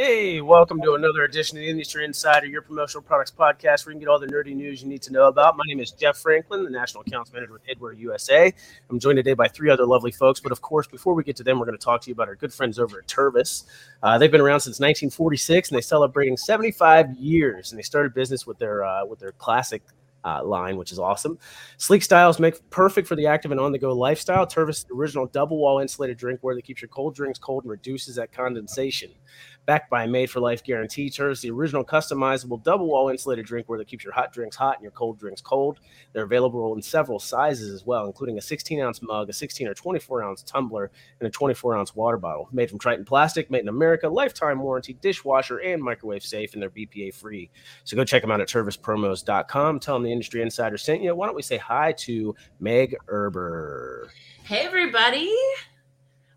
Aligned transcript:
Hey, 0.00 0.40
welcome 0.40 0.80
to 0.82 0.94
another 0.94 1.24
edition 1.24 1.58
of 1.58 1.62
the 1.62 1.68
Industry 1.68 2.04
Insider, 2.04 2.46
your 2.46 2.62
promotional 2.62 3.02
products 3.02 3.32
podcast 3.32 3.84
where 3.84 3.92
you 3.92 3.94
can 3.94 3.98
get 3.98 4.08
all 4.08 4.20
the 4.20 4.28
nerdy 4.28 4.54
news 4.54 4.80
you 4.80 4.88
need 4.88 5.02
to 5.02 5.12
know 5.12 5.26
about. 5.26 5.56
My 5.56 5.64
name 5.66 5.80
is 5.80 5.90
Jeff 5.90 6.18
Franklin, 6.18 6.62
the 6.62 6.70
National 6.70 7.00
Accounts 7.00 7.32
Manager 7.32 7.54
with 7.54 7.66
Headwear 7.66 7.98
USA. 7.98 8.54
I'm 8.88 9.00
joined 9.00 9.16
today 9.16 9.34
by 9.34 9.48
three 9.48 9.70
other 9.70 9.84
lovely 9.84 10.12
folks, 10.12 10.38
but 10.38 10.52
of 10.52 10.62
course, 10.62 10.86
before 10.86 11.14
we 11.14 11.24
get 11.24 11.34
to 11.38 11.42
them, 11.42 11.58
we're 11.58 11.66
going 11.66 11.76
to 11.76 11.84
talk 11.84 12.00
to 12.02 12.10
you 12.10 12.12
about 12.12 12.28
our 12.28 12.36
good 12.36 12.54
friends 12.54 12.78
over 12.78 13.00
at 13.00 13.08
Tervis. 13.08 13.64
Uh, 14.00 14.16
they've 14.18 14.30
been 14.30 14.40
around 14.40 14.60
since 14.60 14.78
1946 14.78 15.70
and 15.70 15.74
they're 15.74 15.82
celebrating 15.82 16.36
75 16.36 17.16
years, 17.16 17.72
and 17.72 17.78
they 17.80 17.82
started 17.82 18.14
business 18.14 18.46
with 18.46 18.58
their 18.58 18.84
uh, 18.84 19.04
with 19.04 19.18
their 19.18 19.32
classic 19.32 19.82
uh, 20.24 20.44
line, 20.44 20.76
which 20.76 20.92
is 20.92 20.98
awesome. 20.98 21.38
Sleek 21.76 22.02
styles 22.02 22.38
make 22.38 22.68
perfect 22.70 23.08
for 23.08 23.16
the 23.16 23.26
active 23.26 23.50
and 23.50 23.60
on 23.60 23.72
the 23.72 23.78
go 23.78 23.92
lifestyle. 23.92 24.46
Tervis, 24.46 24.84
original 24.90 25.26
double 25.26 25.58
wall 25.58 25.78
insulated 25.78 26.18
drinkware 26.18 26.54
that 26.54 26.64
keeps 26.64 26.82
your 26.82 26.88
cold 26.88 27.14
drinks 27.14 27.38
cold 27.38 27.64
and 27.64 27.70
reduces 27.70 28.16
that 28.16 28.32
condensation 28.32 29.10
backed 29.68 29.90
by 29.90 30.04
a 30.04 30.06
made 30.08 30.30
for 30.30 30.40
life 30.40 30.64
guarantee. 30.64 31.10
Tervis, 31.10 31.42
the 31.42 31.50
original 31.50 31.84
customizable 31.84 32.62
double 32.64 32.86
wall 32.86 33.10
insulated 33.10 33.46
drinkware 33.46 33.76
that 33.76 33.86
keeps 33.86 34.02
your 34.02 34.14
hot 34.14 34.32
drinks 34.32 34.56
hot 34.56 34.76
and 34.76 34.82
your 34.82 34.92
cold 34.92 35.18
drinks 35.18 35.42
cold. 35.42 35.78
They're 36.14 36.24
available 36.24 36.74
in 36.74 36.80
several 36.80 37.18
sizes 37.18 37.74
as 37.74 37.84
well, 37.84 38.06
including 38.06 38.38
a 38.38 38.40
16 38.40 38.80
ounce 38.80 39.02
mug, 39.02 39.28
a 39.28 39.32
16 39.34 39.68
or 39.68 39.74
24 39.74 40.22
ounce 40.22 40.42
tumbler, 40.42 40.90
and 41.20 41.26
a 41.26 41.30
24 41.30 41.76
ounce 41.76 41.94
water 41.94 42.16
bottle. 42.16 42.48
Made 42.50 42.70
from 42.70 42.78
Tritan 42.78 43.04
plastic, 43.04 43.50
made 43.50 43.60
in 43.60 43.68
America, 43.68 44.08
lifetime 44.08 44.58
warranty, 44.60 44.94
dishwasher, 44.94 45.58
and 45.58 45.82
microwave 45.82 46.22
safe, 46.22 46.54
and 46.54 46.62
they're 46.62 46.70
BPA 46.70 47.14
free. 47.14 47.50
So 47.84 47.94
go 47.94 48.04
check 48.04 48.22
them 48.22 48.30
out 48.30 48.40
at 48.40 48.48
tervispromos.com. 48.48 49.80
Tell 49.80 49.96
them 49.96 50.06
the 50.08 50.12
Industry 50.12 50.42
Insider 50.42 50.78
sent 50.78 51.02
you. 51.02 51.14
Why 51.14 51.26
don't 51.26 51.36
we 51.36 51.42
say 51.42 51.58
hi 51.58 51.92
to 51.92 52.34
Meg 52.60 52.96
Erber? 53.08 54.08
Hey, 54.44 54.60
everybody. 54.60 55.34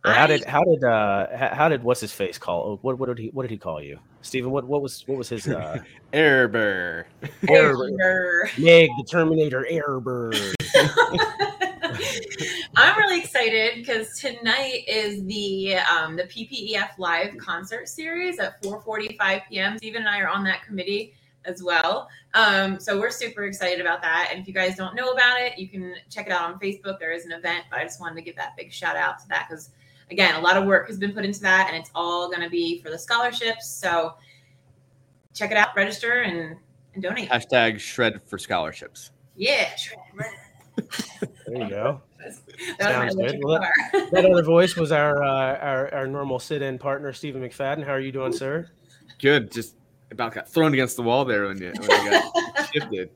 Or 0.04 0.12
how 0.12 0.28
did 0.28 0.44
how 0.46 0.64
did 0.64 0.84
uh 0.84 1.56
how 1.56 1.70
did 1.70 1.84
what's 1.84 2.02
his 2.02 2.12
face 2.12 2.38
call? 2.38 2.80
What 2.82 2.98
what 2.98 3.08
did 3.08 3.20
he 3.20 3.28
what 3.30 3.44
did 3.44 3.52
he 3.52 3.58
call 3.58 3.82
you, 3.82 4.00
Stephen? 4.22 4.52
What 4.52 4.66
what 4.66 4.82
was 4.82 5.08
what 5.08 5.18
was 5.18 5.30
his 5.30 5.48
uh 5.48 5.78
Erber. 6.14 7.06
Erber. 7.44 8.58
Meg 8.58 8.90
the 8.98 9.06
Terminator 9.10 9.66
Erber. 9.72 10.34
I'm 12.76 12.98
really 12.98 13.20
excited 13.20 13.76
because 13.76 14.20
tonight 14.20 14.84
is 14.88 15.24
the 15.26 15.78
um, 15.78 16.16
the 16.16 16.24
PPEF 16.24 16.98
live 16.98 17.38
concert 17.38 17.88
series 17.88 18.40
at 18.40 18.62
4:45 18.64 19.42
p.m. 19.50 19.78
Stephen 19.78 20.02
and 20.02 20.10
I 20.10 20.20
are 20.20 20.30
on 20.30 20.44
that 20.46 20.64
committee 20.64 21.14
as 21.46 21.63
well. 21.63 22.09
Um, 22.34 22.79
so 22.79 23.00
we're 23.00 23.09
super 23.09 23.44
excited 23.44 23.81
about 23.81 24.02
that. 24.02 24.29
And 24.31 24.40
if 24.40 24.47
you 24.47 24.53
guys 24.53 24.75
don't 24.75 24.96
know 24.96 25.12
about 25.12 25.40
it, 25.40 25.57
you 25.57 25.68
can 25.68 25.96
check 26.09 26.28
it 26.28 26.31
out 26.31 26.52
on 26.52 26.59
Facebook. 26.59 27.00
There 27.00 27.12
is 27.12 27.25
an 27.25 27.31
event, 27.31 27.66
but 27.69 27.79
I 27.79 27.84
just 27.84 28.00
wanted 28.00 28.16
to 28.16 28.22
give 28.22 28.35
that 28.35 28.56
big 28.57 28.72
shout 28.72 28.96
out 28.96 29.19
to 29.19 29.28
that 29.29 29.47
because 29.50 29.72
again, 30.12 30.35
a 30.35 30.41
lot 30.41 30.57
of 30.57 30.66
work 30.66 30.88
has 30.88 30.97
been 30.97 31.13
put 31.13 31.25
into 31.25 31.41
that, 31.41 31.68
and 31.69 31.78
it's 31.78 31.90
all 31.96 32.28
going 32.28 32.41
to 32.41 32.50
be 32.50 32.81
for 32.81 32.90
the 32.90 33.00
scholarships. 33.00 33.68
So 33.68 34.16
check 35.34 35.51
it 35.51 35.57
out, 35.57 35.69
register, 35.75 36.22
and, 36.22 36.57
and 36.94 37.03
donate. 37.03 37.30
Hashtag 37.30 37.80
shred 37.80 38.22
for 38.28 38.38
scholarships. 38.38 39.12
Yeah, 39.35 39.74
shred. 39.75 40.00
There 41.47 41.63
you 41.63 41.69
go. 41.69 42.01
That 42.78 42.80
Sounds 42.80 43.16
good. 43.16 43.40
Well, 43.44 43.59
guitar. 43.59 44.09
That 44.12 44.25
other 44.25 44.44
voice 44.46 44.75
was 44.75 44.91
our 44.91 45.24
uh, 45.24 45.57
our, 45.57 45.94
our 45.94 46.07
normal 46.07 46.40
sit-in 46.40 46.78
partner, 46.78 47.13
Stephen 47.13 47.41
McFadden. 47.41 47.84
How 47.84 47.94
are 47.94 48.00
you 48.00 48.12
doing, 48.12 48.31
sir? 48.31 48.69
Good. 49.19 49.51
Just 49.51 49.75
about 50.12 50.34
got 50.34 50.50
thrown 50.50 50.74
against 50.74 50.96
the 50.96 51.04
wall 51.04 51.26
there 51.26 51.48
when 51.48 51.58
you 51.58 51.74
when 51.80 51.92
I 51.92 52.32
got 52.56 52.70
shifted. 52.74 53.10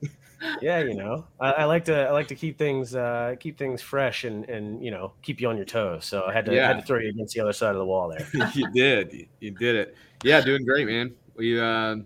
Yeah, 0.62 0.80
you 0.80 0.96
know, 0.96 1.26
I, 1.40 1.52
I 1.52 1.64
like 1.66 1.86
to 1.86 2.08
I 2.08 2.12
like 2.12 2.28
to 2.28 2.36
keep 2.36 2.58
things 2.58 2.96
uh, 2.96 3.36
keep 3.40 3.58
things 3.58 3.82
fresh 3.82 4.24
and 4.24 4.48
and 4.50 4.84
you 4.84 4.92
know 4.92 5.14
keep 5.22 5.42
you 5.42 5.50
on 5.50 5.58
your 5.58 5.66
toes. 5.66 6.06
So 6.06 6.26
I 6.26 6.34
had 6.34 6.46
to 6.46 6.52
I 6.52 6.68
had 6.68 6.80
to 6.80 6.82
throw 6.82 7.00
you 7.00 7.10
against 7.10 7.36
the 7.36 7.42
other 7.42 7.54
side 7.54 7.72
of 7.72 7.78
the 7.78 7.86
wall 7.86 8.10
there. 8.10 8.50
you 8.54 8.70
did. 8.72 9.14
You, 9.14 9.28
you 9.40 9.52
did 9.52 9.76
it. 9.76 9.96
Yeah, 10.24 10.42
doing 10.42 10.66
great, 10.66 10.88
man. 10.88 11.14
We 11.36 11.60
uh, 11.60 11.98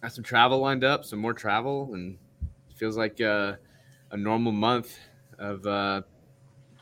got 0.00 0.12
some 0.12 0.24
travel 0.24 0.58
lined 0.58 0.84
up, 0.84 1.04
some 1.04 1.18
more 1.18 1.34
travel, 1.34 1.90
and 1.94 2.18
it 2.70 2.76
feels 2.76 2.96
like 2.96 3.20
uh, 3.20 3.54
a 4.10 4.16
normal 4.16 4.52
month 4.52 4.98
of 5.38 5.66
uh, 5.66 6.02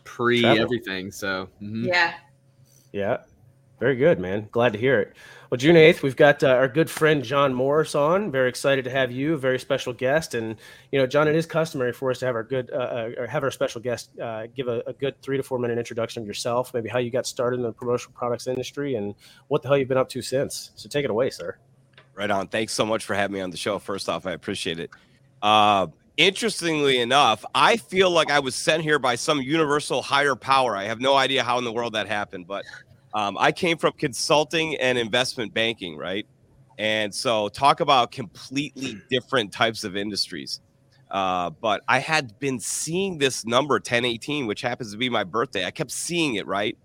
pre 0.04 0.42
Travel. 0.42 0.62
everything. 0.62 1.10
So 1.10 1.48
mhm. 1.62 1.86
yeah. 1.86 2.14
Yeah, 2.92 3.18
very 3.78 3.96
good, 3.96 4.18
man. 4.18 4.48
Glad 4.50 4.72
to 4.72 4.78
hear 4.78 5.00
it. 5.00 5.14
Well, 5.50 5.58
June 5.58 5.76
eighth, 5.76 6.02
we've 6.02 6.16
got 6.16 6.42
uh, 6.42 6.48
our 6.48 6.66
good 6.66 6.90
friend 6.90 7.22
John 7.22 7.54
Morris 7.54 7.94
on. 7.94 8.32
Very 8.32 8.48
excited 8.48 8.84
to 8.84 8.90
have 8.90 9.12
you, 9.12 9.36
very 9.36 9.58
special 9.58 9.92
guest. 9.92 10.34
And 10.34 10.56
you 10.90 10.98
know, 10.98 11.06
John, 11.06 11.28
it 11.28 11.36
is 11.36 11.46
customary 11.46 11.92
for 11.92 12.10
us 12.10 12.18
to 12.18 12.26
have 12.26 12.34
our 12.34 12.42
good 12.42 12.70
uh, 12.72 12.76
uh, 12.76 13.10
or 13.18 13.26
have 13.26 13.44
our 13.44 13.50
special 13.50 13.80
guest 13.80 14.10
uh, 14.18 14.46
give 14.56 14.66
a, 14.66 14.82
a 14.86 14.92
good 14.92 15.20
three 15.22 15.36
to 15.36 15.42
four 15.42 15.58
minute 15.58 15.78
introduction 15.78 16.22
of 16.22 16.26
yourself, 16.26 16.74
maybe 16.74 16.88
how 16.88 16.98
you 16.98 17.10
got 17.10 17.26
started 17.26 17.58
in 17.58 17.62
the 17.62 17.72
promotional 17.72 18.12
products 18.16 18.46
industry, 18.46 18.96
and 18.96 19.14
what 19.48 19.62
the 19.62 19.68
hell 19.68 19.78
you've 19.78 19.88
been 19.88 19.98
up 19.98 20.08
to 20.08 20.22
since. 20.22 20.72
So 20.74 20.88
take 20.88 21.04
it 21.04 21.10
away, 21.10 21.30
sir. 21.30 21.56
Right 22.14 22.30
on. 22.30 22.48
Thanks 22.48 22.72
so 22.72 22.86
much 22.86 23.04
for 23.04 23.14
having 23.14 23.34
me 23.34 23.40
on 23.40 23.50
the 23.50 23.58
show. 23.58 23.78
First 23.78 24.08
off, 24.08 24.26
I 24.26 24.32
appreciate 24.32 24.80
it. 24.80 24.90
Uh, 25.42 25.88
interestingly 26.16 26.98
enough, 26.98 27.44
I 27.54 27.76
feel 27.76 28.10
like 28.10 28.30
I 28.30 28.38
was 28.38 28.54
sent 28.54 28.82
here 28.82 28.98
by 28.98 29.16
some 29.16 29.40
universal 29.42 30.00
higher 30.00 30.34
power. 30.34 30.74
I 30.74 30.84
have 30.84 30.98
no 30.98 31.14
idea 31.14 31.44
how 31.44 31.58
in 31.58 31.64
the 31.64 31.72
world 31.72 31.92
that 31.92 32.08
happened, 32.08 32.46
but 32.46 32.64
um, 33.14 33.36
I 33.38 33.52
came 33.52 33.78
from 33.78 33.92
consulting 33.92 34.76
and 34.76 34.98
investment 34.98 35.54
banking, 35.54 35.96
right? 35.96 36.26
And 36.78 37.14
so, 37.14 37.48
talk 37.48 37.80
about 37.80 38.10
completely 38.12 39.00
different 39.10 39.52
types 39.52 39.84
of 39.84 39.96
industries. 39.96 40.60
Uh, 41.10 41.50
but 41.50 41.82
I 41.88 42.00
had 42.00 42.38
been 42.38 42.58
seeing 42.58 43.18
this 43.18 43.46
number 43.46 43.74
1018, 43.74 44.46
which 44.46 44.60
happens 44.60 44.92
to 44.92 44.98
be 44.98 45.08
my 45.08 45.24
birthday. 45.24 45.64
I 45.64 45.70
kept 45.70 45.90
seeing 45.90 46.34
it, 46.34 46.46
right? 46.46 46.76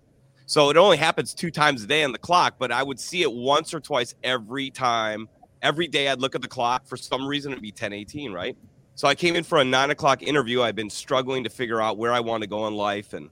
So 0.46 0.70
it 0.70 0.76
only 0.76 0.96
happens 0.96 1.34
two 1.34 1.50
times 1.50 1.82
a 1.82 1.86
day 1.86 2.04
on 2.04 2.12
the 2.12 2.18
clock, 2.18 2.56
but 2.58 2.70
I 2.70 2.82
would 2.82 3.00
see 3.00 3.22
it 3.22 3.32
once 3.32 3.72
or 3.72 3.80
twice 3.80 4.14
every 4.22 4.70
time. 4.70 5.28
Every 5.62 5.86
day 5.86 6.08
I'd 6.08 6.20
look 6.20 6.34
at 6.34 6.42
the 6.42 6.48
clock. 6.48 6.86
For 6.86 6.96
some 6.96 7.26
reason, 7.26 7.52
it'd 7.52 7.62
be 7.62 7.70
1018, 7.70 8.32
right? 8.32 8.56
So 8.94 9.08
I 9.08 9.14
came 9.14 9.34
in 9.34 9.44
for 9.44 9.58
a 9.58 9.64
nine 9.64 9.90
o'clock 9.90 10.22
interview. 10.22 10.62
I've 10.62 10.76
been 10.76 10.90
struggling 10.90 11.44
to 11.44 11.50
figure 11.50 11.80
out 11.80 11.96
where 11.96 12.12
I 12.12 12.20
want 12.20 12.42
to 12.42 12.48
go 12.48 12.66
in 12.66 12.74
life. 12.74 13.14
And 13.14 13.30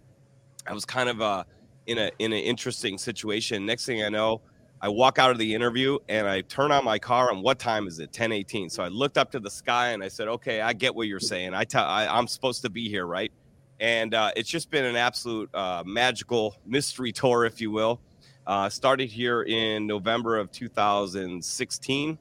I 0.67 0.73
was 0.73 0.85
kind 0.85 1.09
of 1.09 1.21
uh, 1.21 1.45
in 1.87 1.99
a 1.99 2.11
in 2.19 2.33
an 2.33 2.39
interesting 2.39 2.99
situation. 2.99 3.67
Next 3.67 3.87
thing 3.87 4.03
I 4.03 4.09
know, 4.09 4.41
I 4.81 4.89
walk 4.89 5.19
out 5.19 5.31
of 5.31 5.39
the 5.39 5.55
interview 5.55 5.99
and 6.09 6.27
I 6.27 6.43
turn 6.43 6.73
on 6.73 6.85
my 6.85 6.99
car 6.99 7.31
and 7.31 7.43
what 7.43 7.59
time 7.59 7.87
is 7.87 7.99
it? 7.99 8.09
1018. 8.09 8.71
So 8.71 8.83
I 8.83 8.89
looked 8.89 9.19
up 9.19 9.31
to 9.33 9.41
the 9.41 9.51
sky 9.51 9.89
and 9.89 10.03
I 10.03 10.09
said, 10.09 10.29
okay, 10.29 10.61
I 10.61 10.73
get 10.73 10.95
what 10.95 11.07
you're 11.07 11.21
saying. 11.21 11.55
I 11.55 11.65
tell 11.65 11.85
I, 11.85 12.07
I'm 12.07 12.27
supposed 12.27 12.63
to 12.63 12.71
be 12.71 12.89
here, 12.89 13.07
right? 13.07 13.33
and 13.81 14.13
uh, 14.13 14.31
it's 14.37 14.49
just 14.49 14.71
been 14.71 14.85
an 14.85 14.95
absolute 14.95 15.53
uh, 15.55 15.83
magical 15.87 16.55
mystery 16.67 17.13
tour, 17.13 17.47
if 17.47 17.61
you 17.61 17.71
will. 17.71 18.01
Uh, 18.47 18.69
started 18.69 19.09
here 19.09 19.43
in 19.43 19.87
November 19.87 20.37
of 20.37 20.53
2016, 20.53 22.19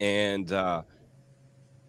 and 0.00 0.52
uh, 0.52 0.82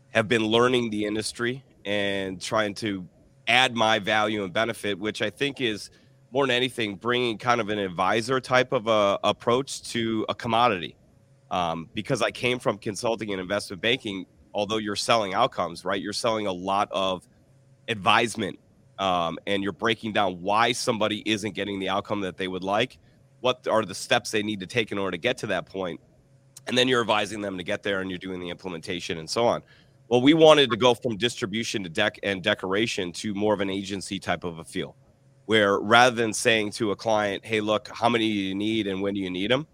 have 0.10 0.28
been 0.28 0.46
learning 0.46 0.90
the 0.90 1.06
industry 1.06 1.64
and 1.86 2.42
trying 2.42 2.74
to 2.74 3.08
add 3.48 3.76
my 3.76 4.00
value 4.00 4.44
and 4.44 4.54
benefit, 4.54 5.00
which 5.00 5.22
I 5.22 5.30
think 5.30 5.62
is 5.62 5.90
more 6.34 6.46
than 6.46 6.56
anything 6.56 6.96
bringing 6.96 7.38
kind 7.38 7.62
of 7.62 7.70
an 7.70 7.80
advisor 7.80 8.42
type 8.42 8.74
of 8.74 8.88
a 8.88 9.20
approach 9.24 9.84
to 9.92 10.26
a 10.28 10.36
commodity. 10.36 10.96
Um, 11.52 11.88
because 11.94 12.24
I 12.24 12.32
came 12.32 12.58
from 12.58 12.80
consulting 12.80 13.32
and 13.32 13.40
investment 13.40 13.82
banking, 13.82 14.26
although 14.56 14.78
you're 14.78 14.96
selling 14.96 15.36
outcomes, 15.36 15.86
right? 15.86 16.02
You're 16.02 16.12
selling 16.12 16.48
a 16.48 16.52
lot 16.52 16.90
of 16.92 17.28
advisement 17.88 18.58
um, 18.98 19.38
and 19.46 19.62
you're 19.62 19.72
breaking 19.72 20.14
down 20.14 20.42
why 20.42 20.72
somebody 20.72 21.22
isn't 21.26 21.54
getting 21.54 21.80
the 21.80 21.90
outcome 21.90 22.22
that 22.22 22.38
they 22.38 22.48
would 22.48 22.64
like 22.64 22.98
what 23.42 23.68
are 23.68 23.84
the 23.84 23.94
steps 23.94 24.32
they 24.32 24.42
need 24.42 24.62
to 24.62 24.66
take 24.66 24.94
in 24.94 24.98
order 24.98 25.12
to 25.12 25.18
get 25.18 25.38
to 25.38 25.48
that 25.48 25.66
point? 25.66 26.00
and 26.68 26.78
then 26.78 26.88
you're 26.88 27.02
advising 27.02 27.42
them 27.42 27.58
to 27.58 27.64
get 27.64 27.84
there 27.84 28.02
and 28.02 28.10
you're 28.10 28.20
doing 28.20 28.40
the 28.40 28.50
implementation 28.50 29.18
and 29.18 29.30
so 29.30 29.46
on 29.46 29.62
well 30.08 30.22
we 30.22 30.34
wanted 30.34 30.70
to 30.70 30.78
go 30.78 30.94
from 30.94 31.18
distribution 31.18 31.84
to 31.84 31.90
deck 31.90 32.18
and 32.24 32.42
decoration 32.42 33.12
to 33.12 33.34
more 33.34 33.54
of 33.54 33.60
an 33.60 33.70
agency 33.70 34.20
type 34.20 34.44
of 34.44 34.60
a 34.60 34.64
feel 34.64 34.96
where 35.46 35.80
rather 35.80 36.16
than 36.16 36.34
saying 36.34 36.72
to 36.72 36.92
a 36.92 36.96
client 36.96 37.46
hey 37.46 37.62
look 37.62 37.90
how 37.94 38.10
many 38.10 38.28
do 38.28 38.40
you 38.40 38.56
need 38.56 38.88
and 38.88 39.02
when 39.02 39.14
do 39.14 39.20
you 39.20 39.30
need 39.30 39.52
them 39.52 39.68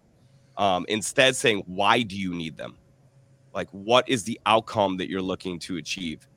um, 0.57 0.85
instead 0.89 1.35
saying 1.35 1.63
why 1.67 2.01
do 2.01 2.17
you 2.17 2.33
need 2.33 2.57
them 2.57 2.77
like 3.53 3.69
what 3.71 4.07
is 4.09 4.23
the 4.23 4.39
outcome 4.45 4.97
that 4.97 5.09
you're 5.09 5.21
looking 5.21 5.59
to 5.59 5.77
achieve 5.77 6.27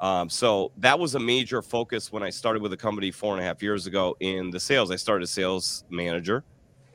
um, 0.00 0.28
so 0.28 0.72
that 0.78 0.98
was 0.98 1.14
a 1.14 1.18
major 1.18 1.62
focus 1.62 2.12
when 2.12 2.22
I 2.22 2.28
started 2.28 2.60
with 2.60 2.72
the 2.72 2.76
company 2.76 3.10
four 3.10 3.32
and 3.32 3.42
a 3.42 3.46
half 3.46 3.62
years 3.62 3.86
ago 3.86 4.16
in 4.20 4.50
the 4.50 4.60
sales. 4.60 4.90
I 4.90 4.96
started 4.96 5.22
as 5.22 5.30
sales 5.30 5.84
manager. 5.88 6.44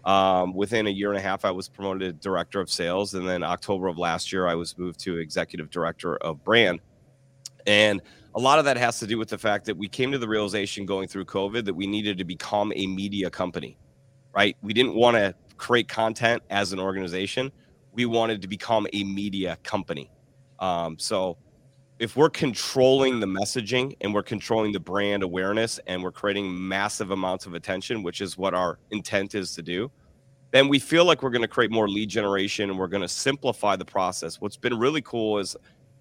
Um, 0.06 0.54
within 0.54 0.86
a 0.86 0.92
year 0.92 1.10
and 1.10 1.18
a 1.18 1.22
half, 1.22 1.44
I 1.44 1.52
was 1.52 1.68
promoted 1.68 2.02
to 2.02 2.14
director 2.14 2.60
of 2.60 2.70
sales, 2.70 3.16
and 3.16 3.28
then 3.28 3.44
October 3.44 3.88
of 3.88 3.98
last 3.98 4.32
year, 4.32 4.48
I 4.48 4.56
was 4.56 4.78
moved 4.78 5.00
to 5.02 5.18
executive 5.18 5.70
director 5.70 6.18
of 6.18 6.44
brand. 6.44 6.82
And 7.68 8.02
a 8.36 8.40
lot 8.40 8.60
of 8.60 8.66
that 8.66 8.78
has 8.78 9.00
to 9.00 9.08
do 9.08 9.18
with 9.18 9.30
the 9.30 9.38
fact 9.38 9.66
that 9.66 9.78
we 9.78 9.88
came 9.88 10.12
to 10.12 10.18
the 10.18 10.28
realization 10.28 10.86
going 10.86 11.08
through 11.08 11.26
COVID 11.26 11.66
that 11.66 11.74
we 11.74 11.88
needed 11.88 12.18
to 12.20 12.24
become 12.24 12.72
a 12.76 12.88
media 12.88 13.30
company, 13.30 13.78
right? 14.34 14.56
We 14.62 14.74
didn't 14.74 14.96
want 14.96 15.18
to 15.18 15.34
create 15.58 15.88
content 15.88 16.44
as 16.50 16.72
an 16.72 16.80
organization. 16.80 17.52
We 17.94 18.06
wanted 18.06 18.42
to 18.44 18.48
become 18.48 18.88
a 18.94 19.04
media 19.04 19.58
company. 19.64 20.12
Um, 20.60 21.00
so 21.00 21.38
if 21.98 22.16
we're 22.16 22.30
controlling 22.30 23.20
the 23.20 23.28
messaging 23.28 23.96
and 24.02 24.14
we're 24.14 24.24
controlling 24.24 24.72
the 24.72 24.80
brand 24.80 25.24
awareness 25.24 25.80
and 25.88 26.02
we're 26.02 26.12
creating 26.12 26.68
massive 26.68 27.12
amounts 27.12 27.46
of 27.46 27.56
attention, 27.56 28.04
which 28.04 28.22
is 28.22 28.38
what 28.38 28.54
our 28.54 28.80
intent 28.92 29.36
is 29.36 29.54
to 29.56 29.62
do, 29.62 29.92
then 30.52 30.68
we 30.68 30.80
feel 30.80 31.06
like 31.06 31.22
we're 31.22 31.30
going 31.30 31.42
to 31.42 31.48
create 31.48 31.72
more 31.72 31.90
lead 31.90 32.10
generation 32.10 32.70
and 32.70 32.80
we're 32.80 32.88
going 32.88 33.02
to 33.02 33.08
simplify 33.08 33.76
the 33.76 33.86
process. 33.86 34.40
What's 34.40 34.58
been 34.58 34.78
really 34.80 35.02
cool 35.02 35.40
is 35.40 35.56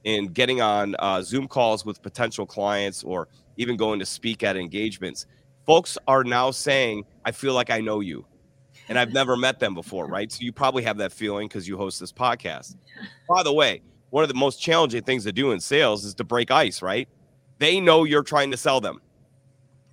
in 0.09 0.29
getting 0.29 0.63
on 0.63 0.97
uh, 1.01 1.21
Zoom 1.21 1.47
calls 1.47 1.85
with 1.85 2.01
potential 2.01 2.47
clients 2.47 3.05
or 3.05 3.29
even 3.59 3.77
going 3.77 3.99
to 3.99 4.07
speak 4.07 4.43
at 4.43 4.57
engagements, 4.57 5.27
folks 5.67 5.99
are 6.09 6.25
now 6.25 6.51
saying, 6.51 7.05
I 7.27 7.31
feel 7.31 7.53
like 7.53 7.69
I 7.69 7.83
know 7.83 8.01
you. 8.01 8.25
And 8.89 8.99
I've 8.99 9.13
never 9.13 9.37
met 9.37 9.61
them 9.61 9.75
before, 9.75 10.07
right? 10.09 10.33
So 10.33 10.39
you 10.41 10.51
probably 10.51 10.83
have 10.85 10.97
that 10.97 11.13
feeling 11.13 11.47
because 11.47 11.69
you 11.69 11.77
host 11.77 12.01
this 12.01 12.11
podcast. 12.11 12.77
By 13.29 13.43
the 13.43 13.53
way, 13.53 13.83
one 14.09 14.23
of 14.23 14.31
the 14.31 14.35
most 14.35 14.63
challenging 14.63 15.03
things 15.03 15.25
to 15.25 15.33
do 15.33 15.53
in 15.53 15.61
sales 15.61 16.07
is 16.07 16.15
to 16.15 16.25
break 16.25 16.51
ice, 16.51 16.81
right? 16.81 17.07
They 17.59 17.79
know 17.79 18.05
you're 18.05 18.23
trying 18.23 18.51
to 18.53 18.57
sell 18.57 18.81
them. 18.81 19.03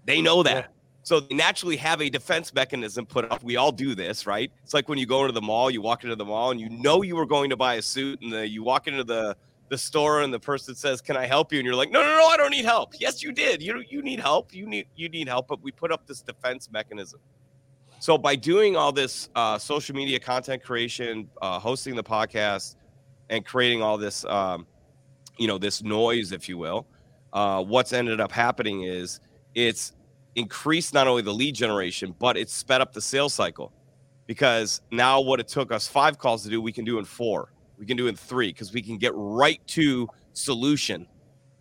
They 0.06 0.22
know 0.22 0.44
that. 0.44 0.56
Yeah. 0.56 0.68
So 1.04 1.20
they 1.20 1.36
naturally 1.36 1.76
have 1.76 2.02
a 2.02 2.10
defense 2.10 2.54
mechanism 2.54 3.06
put 3.06 3.30
up. 3.30 3.44
We 3.44 3.58
all 3.58 3.74
do 3.74 3.96
this, 3.96 4.26
right? 4.26 4.50
It's 4.64 4.74
like 4.74 4.88
when 4.88 4.98
you 4.98 5.06
go 5.06 5.22
into 5.22 5.34
the 5.34 5.42
mall, 5.42 5.70
you 5.70 5.82
walk 5.82 6.06
into 6.06 6.16
the 6.16 6.24
mall 6.24 6.52
and 6.52 6.62
you 6.62 6.70
know 6.70 7.02
you 7.02 7.18
were 7.18 7.26
going 7.26 7.50
to 7.50 7.58
buy 7.58 7.76
a 7.76 7.82
suit 7.82 8.22
and 8.22 8.32
the, 8.32 8.48
you 8.48 8.64
walk 8.64 8.88
into 8.88 9.04
the 9.04 9.36
the 9.70 9.78
store 9.78 10.22
and 10.22 10.34
the 10.34 10.40
person 10.40 10.76
says, 10.76 11.02
"Can 11.02 11.18
I 11.18 11.26
help 11.26 11.52
you?" 11.52 11.60
and 11.60 11.66
you're 11.66 11.76
like, 11.76 11.92
"No, 11.92 12.02
no, 12.02 12.18
no, 12.18 12.28
I 12.28 12.38
don't 12.38 12.52
need 12.52 12.66
help." 12.66 12.94
Yes, 13.00 13.24
you 13.24 13.32
did. 13.32 13.62
You 13.62 13.84
you 13.90 14.02
need 14.02 14.20
help. 14.20 14.54
You 14.54 14.68
need 14.68 14.88
you 14.96 15.10
need 15.10 15.28
help, 15.28 15.48
but 15.48 15.62
we 15.62 15.72
put 15.72 15.92
up 15.92 16.06
this 16.06 16.22
defense 16.22 16.70
mechanism. 16.72 17.20
So 18.00 18.18
by 18.18 18.36
doing 18.36 18.76
all 18.76 18.92
this 18.92 19.30
uh, 19.36 19.58
social 19.58 19.96
media 19.96 20.20
content 20.20 20.64
creation, 20.64 21.30
uh, 21.42 21.60
hosting 21.60 21.96
the 21.96 22.04
podcast, 22.04 22.76
and 23.30 23.46
creating 23.46 23.82
all 23.82 23.98
this, 23.98 24.26
um, 24.26 24.68
you 25.38 25.48
know, 25.48 25.58
this 25.58 25.84
noise, 25.84 26.32
if 26.32 26.48
you 26.48 26.58
will. 26.58 26.86
Uh, 27.34 27.64
what's 27.64 27.94
ended 27.94 28.22
up 28.22 28.32
happening 28.32 28.84
is 28.84 29.20
it's 29.56 29.94
increased 30.36 30.94
not 30.94 31.08
only 31.08 31.22
the 31.22 31.34
lead 31.34 31.56
generation, 31.56 32.14
but 32.20 32.38
it's 32.38 32.54
sped 32.54 32.82
up 32.82 32.94
the 32.94 33.02
sales 33.02 33.34
cycle 33.34 33.74
because 34.28 34.82
now 34.92 35.20
what 35.22 35.40
it 35.40 35.48
took 35.48 35.72
us 35.72 35.88
five 35.88 36.18
calls 36.18 36.44
to 36.44 36.50
do, 36.50 36.62
we 36.62 36.72
can 36.72 36.86
do 36.86 36.98
in 37.00 37.06
four, 37.06 37.52
we 37.78 37.86
can 37.86 37.98
do 37.98 38.08
in 38.08 38.16
three 38.16 38.50
because 38.50 38.74
we 38.74 38.82
can 38.82 38.98
get 38.98 39.12
right 39.16 39.62
to 39.68 40.08
solution, 40.34 41.08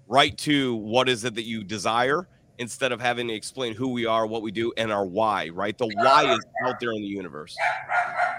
right 0.07 0.37
to 0.39 0.77
what 0.77 1.09
is 1.09 1.25
it 1.25 1.35
that 1.35 1.45
you 1.45 1.65
desire 1.65 2.29
instead 2.59 2.93
of 2.93 3.01
having 3.01 3.27
to 3.29 3.35
explain 3.35 3.75
who 3.75 3.89
we 3.89 4.07
are, 4.07 4.27
what 4.27 4.43
we 4.43 4.53
do, 4.53 4.73
and 4.77 4.93
our 4.93 5.05
why, 5.05 5.49
right? 5.49 5.77
The 5.77 5.87
why 5.97 6.33
is 6.33 6.41
out 6.65 6.79
there 6.79 6.93
in 6.93 7.03
the 7.03 7.09
universe. 7.09 7.57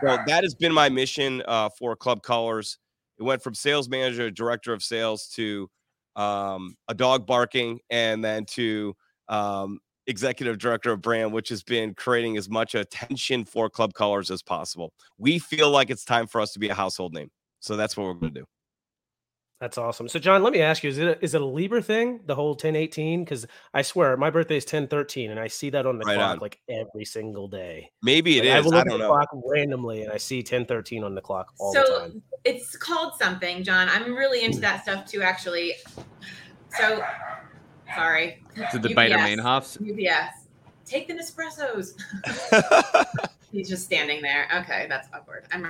So 0.02 0.18
that 0.26 0.44
has 0.44 0.56
been 0.56 0.74
my 0.74 0.90
mission 0.90 1.44
uh, 1.48 1.70
for 1.70 1.96
Club 1.96 2.22
Colors. 2.24 2.78
It 3.20 3.24
went 3.24 3.42
from 3.42 3.54
sales 3.54 3.90
manager, 3.90 4.30
director 4.30 4.74
of 4.74 4.84
sales 4.84 5.28
to 5.36 5.70
um, 6.16 6.76
a 6.88 6.94
dog 6.94 7.26
barking, 7.26 7.80
and 7.90 8.24
then 8.24 8.46
to 8.46 8.96
um, 9.28 9.80
executive 10.08 10.58
director 10.58 10.92
of 10.92 11.02
brand, 11.02 11.34
which 11.34 11.50
has 11.50 11.64
been 11.64 11.94
creating 11.94 12.38
as 12.38 12.50
much 12.50 12.76
attention 12.76 13.44
for 13.44 13.70
Club 13.70 13.94
Colors 13.94 14.32
as 14.32 14.42
possible. 14.42 14.94
We 15.18 15.40
feel 15.40 15.72
like 15.72 15.90
it's 15.90 16.06
time 16.06 16.28
for 16.28 16.40
us 16.42 16.54
to 16.54 16.60
be 16.60 16.70
a 16.70 16.74
household 16.76 17.14
name. 17.14 17.32
So 17.66 17.76
that's 17.76 17.98
what 17.98 18.06
we're 18.06 18.14
going 18.14 18.34
to 18.34 18.40
do. 18.42 18.46
That's 19.60 19.78
awesome. 19.78 20.08
So, 20.08 20.20
John, 20.20 20.44
let 20.44 20.54
me 20.54 20.62
ask 20.62 20.84
you: 20.84 20.90
Is 20.90 20.98
it 20.98 21.08
a, 21.08 21.24
is 21.24 21.34
it 21.34 21.42
a 21.42 21.46
Libra 21.46 21.82
thing, 21.82 22.20
the 22.26 22.36
whole 22.36 22.56
ten 22.56 22.76
eighteen? 22.76 23.24
Because 23.24 23.48
I 23.74 23.82
swear 23.82 24.18
my 24.18 24.30
birthday 24.30 24.58
is 24.58 24.66
ten 24.66 24.88
thirteen, 24.88 25.32
and 25.32 25.40
I 25.40 25.48
see 25.48 25.70
that 25.72 25.86
on 25.86 25.98
the 25.98 26.06
right 26.06 26.16
clock 26.16 26.32
on. 26.34 26.40
like 26.40 26.60
every 26.70 27.06
single 27.06 27.48
day. 27.48 27.90
Maybe 28.04 28.38
it 28.38 28.46
like, 28.46 28.50
is. 28.50 28.54
I 28.54 28.60
will 28.60 28.72
look 28.72 28.76
I 28.76 28.80
at 28.82 28.92
the 28.92 28.98
know. 28.98 29.08
clock 29.08 29.30
randomly, 29.46 30.04
and 30.04 30.12
I 30.12 30.18
see 30.18 30.44
ten 30.44 30.66
thirteen 30.66 31.06
on 31.06 31.16
the 31.16 31.22
clock 31.22 31.54
all 31.58 31.74
so, 31.74 31.82
the 31.82 32.00
time. 32.00 32.22
It's 32.44 32.76
called 32.76 33.14
something, 33.20 33.64
John. 33.64 33.88
I'm 33.90 34.14
really 34.14 34.44
into 34.44 34.60
that 34.60 34.84
stuff 34.84 35.06
too, 35.06 35.22
actually. 35.22 35.74
So, 36.78 37.02
sorry. 37.96 38.44
To 38.72 38.78
the 38.78 38.90
Baader 38.90 39.18
Meinhofs. 39.18 39.78
UPS. 39.80 40.48
Take 40.86 41.08
the 41.08 41.14
Nespressos. 41.14 41.94
He's 43.54 43.70
just 43.70 43.86
standing 43.86 44.22
there. 44.22 44.50
Okay, 44.54 44.86
that's 44.90 45.08
awkward. 45.14 45.46
I'm 45.54 45.66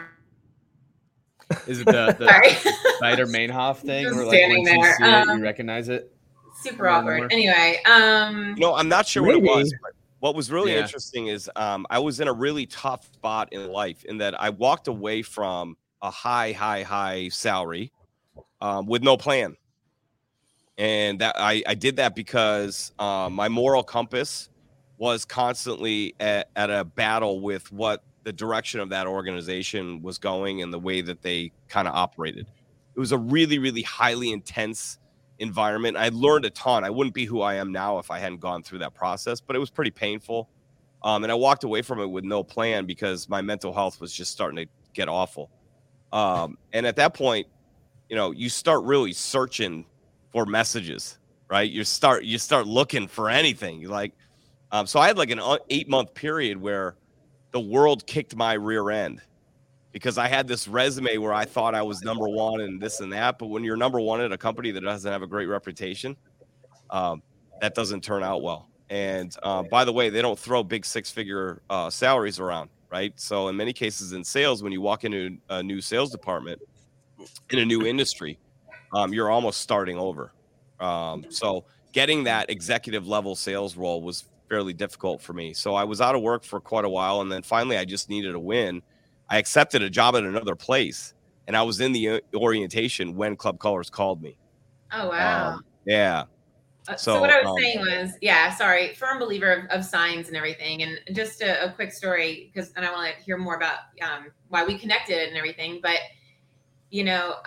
is 1.68 1.82
it 1.82 1.86
the, 1.86 2.16
the 2.20 2.26
Baader 3.02 3.28
Meinhof 3.30 3.78
thing? 3.78 4.04
Just 4.04 4.16
where, 4.16 4.26
like, 4.26 4.38
standing 4.38 4.64
there. 4.64 5.00
You, 5.00 5.06
um, 5.06 5.30
it, 5.30 5.38
you 5.38 5.44
recognize 5.44 5.90
it? 5.90 6.12
Super 6.62 6.88
awkward. 6.88 7.32
Anyway, 7.32 7.80
um, 7.86 8.56
no, 8.58 8.76
I'm 8.76 8.90
not 8.90 9.08
sure 9.08 9.24
maybe. 9.24 9.42
what 9.48 9.60
it 9.60 9.64
was. 9.64 9.74
what 10.20 10.36
was 10.36 10.52
really 10.52 10.74
yeah. 10.74 10.82
interesting 10.82 11.28
is 11.28 11.50
um, 11.56 11.86
I 11.90 12.00
was 12.00 12.20
in 12.20 12.28
a 12.28 12.34
really 12.34 12.66
tough 12.66 13.06
spot 13.14 13.50
in 13.52 13.68
life 13.68 14.04
in 14.06 14.18
that 14.20 14.40
I 14.42 14.50
walked 14.50 14.88
away 14.88 15.22
from 15.22 15.78
a 16.02 16.10
high, 16.10 16.54
high, 16.54 16.84
high 16.84 17.30
salary 17.30 17.92
um, 18.62 18.86
with 18.86 19.04
no 19.04 19.18
plan, 19.18 19.58
and 20.78 21.20
that 21.20 21.36
I, 21.38 21.62
I 21.68 21.76
did 21.76 21.98
that 21.98 22.16
because 22.16 22.92
um, 23.00 23.34
my 23.34 23.50
moral 23.50 23.84
compass 23.84 24.50
was 24.98 25.26
constantly 25.26 26.16
at, 26.20 26.50
at 26.56 26.70
a 26.70 26.84
battle 26.86 27.42
with 27.42 27.72
what 27.72 28.04
the 28.26 28.34
direction 28.34 28.80
of 28.80 28.90
that 28.90 29.06
organization 29.06 30.02
was 30.02 30.18
going 30.18 30.64
and 30.64 30.74
the 30.74 30.80
way 30.80 31.00
that 31.00 31.22
they 31.22 31.52
kind 31.70 31.88
of 31.88 31.94
operated. 31.94 32.48
It 32.96 33.00
was 33.00 33.12
a 33.12 33.18
really, 33.18 33.60
really 33.60 33.84
highly 33.84 34.32
intense 34.32 34.98
environment. 35.38 35.96
I 35.96 36.10
learned 36.10 36.46
a 36.46 36.50
ton. 36.50 36.84
I 36.84 36.90
wouldn't 36.90 37.14
be 37.14 37.26
who 37.26 37.42
I 37.42 37.56
am 37.56 37.72
now 37.72 38.00
if 38.00 38.10
I 38.10 38.18
hadn't 38.18 38.40
gone 38.40 38.64
through 38.64 38.80
that 38.80 38.96
process, 38.96 39.40
but 39.40 39.56
it 39.56 39.60
was 39.60 39.70
pretty 39.70 39.92
painful. 39.92 40.50
Um, 41.04 41.24
and 41.24 41.32
I 41.32 41.36
walked 41.36 41.64
away 41.64 41.84
from 41.84 42.00
it 42.00 42.08
with 42.08 42.24
no 42.24 42.44
plan 42.44 42.88
because 42.88 43.30
my 43.30 43.42
mental 43.44 43.72
health 43.72 44.02
was 44.02 44.12
just 44.12 44.32
starting 44.32 44.58
to 44.58 44.66
get 44.94 45.08
awful. 45.08 45.52
Um, 46.12 46.58
and 46.74 46.88
at 46.88 46.96
that 46.96 47.14
point, 47.14 47.46
you 48.10 48.16
know, 48.16 48.32
you 48.32 48.50
start 48.50 48.84
really 48.84 49.14
searching 49.14 49.86
for 50.32 50.48
messages, 50.48 51.20
right? 51.48 51.70
You 51.70 51.84
start 51.84 52.24
you 52.24 52.40
start 52.40 52.66
looking 52.66 53.08
for 53.08 53.30
anything. 53.30 53.84
Like, 53.84 54.14
um, 54.72 54.88
so 54.88 55.00
I 55.00 55.06
had 55.08 55.18
like 55.18 55.30
an 55.30 55.40
uh, 55.40 55.58
eight 55.70 55.88
month 55.88 56.14
period 56.16 56.60
where 56.60 56.96
the 57.56 57.62
world 57.62 58.06
kicked 58.06 58.36
my 58.36 58.52
rear 58.52 58.90
end 58.90 59.22
because 59.94 60.18
I 60.18 60.28
had 60.28 60.46
this 60.46 60.68
resume 60.68 61.16
where 61.20 61.34
I 61.34 61.46
thought 61.46 61.74
I 61.74 61.84
was 61.84 62.02
number 62.04 62.28
one 62.28 62.60
and 62.60 62.82
this 62.82 63.00
and 63.00 63.14
that. 63.14 63.40
But 63.40 63.46
when 63.46 63.64
you're 63.64 63.78
number 63.78 63.98
one 63.98 64.20
at 64.20 64.34
a 64.34 64.38
company 64.38 64.72
that 64.72 64.82
doesn't 64.82 65.10
have 65.10 65.22
a 65.22 65.28
great 65.28 65.46
reputation, 65.46 66.18
um, 66.90 67.24
that 67.62 67.74
doesn't 67.74 68.04
turn 68.04 68.24
out 68.24 68.42
well. 68.42 68.68
And 68.90 69.34
uh, 69.42 69.64
by 69.64 69.86
the 69.86 69.94
way, 69.94 70.10
they 70.10 70.22
don't 70.22 70.38
throw 70.38 70.66
big 70.66 70.86
six 70.86 71.10
figure 71.10 71.62
uh, 71.70 71.90
salaries 71.90 72.42
around, 72.42 72.72
right? 72.92 73.14
So 73.16 73.48
in 73.48 73.56
many 73.56 73.72
cases 73.72 74.12
in 74.12 74.26
sales, 74.26 74.62
when 74.62 74.74
you 74.74 74.82
walk 74.82 75.06
into 75.06 75.38
a 75.50 75.64
new 75.64 75.80
sales 75.80 76.12
department 76.12 76.62
in 77.52 77.60
a 77.60 77.66
new 77.66 77.86
industry, 77.86 78.38
um, 78.94 79.14
you're 79.14 79.32
almost 79.32 79.62
starting 79.62 79.98
over. 79.98 80.34
Um, 80.82 81.26
so 81.30 81.64
getting 81.94 82.26
that 82.26 82.50
executive 82.50 83.08
level 83.08 83.34
sales 83.34 83.78
role 83.78 84.02
was 84.02 84.26
fairly 84.50 84.74
difficult 84.74 85.22
for 85.22 85.34
me. 85.34 85.54
So 85.54 85.76
I 85.76 85.84
was 85.84 86.02
out 86.02 86.16
of 86.16 86.22
work 86.22 86.44
for 86.44 86.60
quite 86.60 86.86
a 86.86 86.90
while, 86.90 87.22
and 87.22 87.32
then 87.32 87.44
finally 87.44 87.78
I 87.78 87.86
just 87.86 88.10
needed 88.10 88.36
a 88.36 88.40
win. 88.40 88.82
I 89.30 89.38
accepted 89.38 89.82
a 89.82 89.90
job 89.90 90.16
at 90.16 90.24
another 90.24 90.56
place, 90.56 91.14
and 91.48 91.58
I 91.58 91.64
was 91.64 91.82
in 91.82 91.92
the 91.92 92.22
orientation 92.34 93.16
when 93.16 93.36
Club 93.36 93.60
Colors 93.60 93.90
called 93.90 94.22
me. 94.22 94.38
Oh 94.92 95.10
wow! 95.10 95.54
Um, 95.54 95.66
yeah. 95.86 96.26
Uh, 96.88 96.96
so, 96.96 97.16
so, 97.16 97.22
what 97.22 97.32
I 97.32 97.42
was 97.42 97.50
um, 97.50 97.58
saying 97.60 97.80
was, 97.80 98.12
yeah, 98.22 98.54
sorry, 98.54 98.94
firm 98.94 99.18
believer 99.18 99.52
of, 99.52 99.80
of 99.80 99.86
signs 99.86 100.28
and 100.28 100.38
everything, 100.38 100.84
and 100.84 101.00
just 101.14 101.42
a, 101.42 101.66
a 101.66 101.72
quick 101.72 101.92
story 101.92 102.52
because, 102.54 102.72
and 102.76 102.86
I 102.86 102.92
want 102.92 103.16
to 103.16 103.24
hear 103.24 103.38
more 103.38 103.56
about 103.56 103.80
um, 104.04 104.28
why 104.50 104.64
we 104.64 104.78
connected 104.78 105.28
and 105.28 105.36
everything. 105.36 105.80
But 105.82 105.98
you 106.92 107.04
know, 107.04 107.38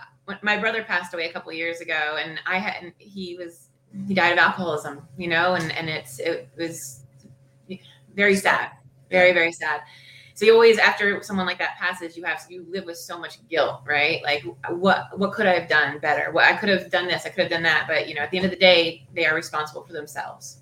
my 0.42 0.56
brother 0.56 0.82
passed 0.82 1.14
away 1.14 1.28
a 1.28 1.32
couple 1.32 1.52
years 1.52 1.80
ago, 1.80 2.16
and 2.20 2.40
I 2.46 2.58
hadn't. 2.58 2.94
he 2.98 3.36
was 3.36 3.67
he 4.06 4.14
died 4.14 4.32
of 4.32 4.38
alcoholism, 4.38 5.06
you 5.16 5.28
know, 5.28 5.54
and, 5.54 5.72
and 5.72 5.88
it's, 5.88 6.18
it 6.18 6.48
was 6.56 7.04
very 8.14 8.36
sad, 8.36 8.70
very, 9.10 9.32
very 9.32 9.52
sad. 9.52 9.80
So 10.34 10.44
you 10.46 10.52
always, 10.52 10.78
after 10.78 11.20
someone 11.22 11.46
like 11.46 11.58
that 11.58 11.76
passes, 11.78 12.16
you 12.16 12.22
have, 12.22 12.44
you 12.48 12.64
live 12.68 12.84
with 12.84 12.96
so 12.96 13.18
much 13.18 13.46
guilt, 13.48 13.80
right? 13.84 14.22
Like 14.22 14.44
what, 14.68 15.18
what 15.18 15.32
could 15.32 15.46
I 15.46 15.58
have 15.58 15.68
done 15.68 15.98
better? 15.98 16.30
What 16.30 16.44
I 16.44 16.56
could 16.56 16.68
have 16.68 16.90
done 16.90 17.08
this, 17.08 17.26
I 17.26 17.30
could 17.30 17.42
have 17.42 17.50
done 17.50 17.64
that. 17.64 17.86
But 17.88 18.08
you 18.08 18.14
know, 18.14 18.20
at 18.20 18.30
the 18.30 18.36
end 18.36 18.44
of 18.44 18.52
the 18.52 18.58
day, 18.58 19.06
they 19.14 19.26
are 19.26 19.34
responsible 19.34 19.82
for 19.82 19.92
themselves. 19.92 20.60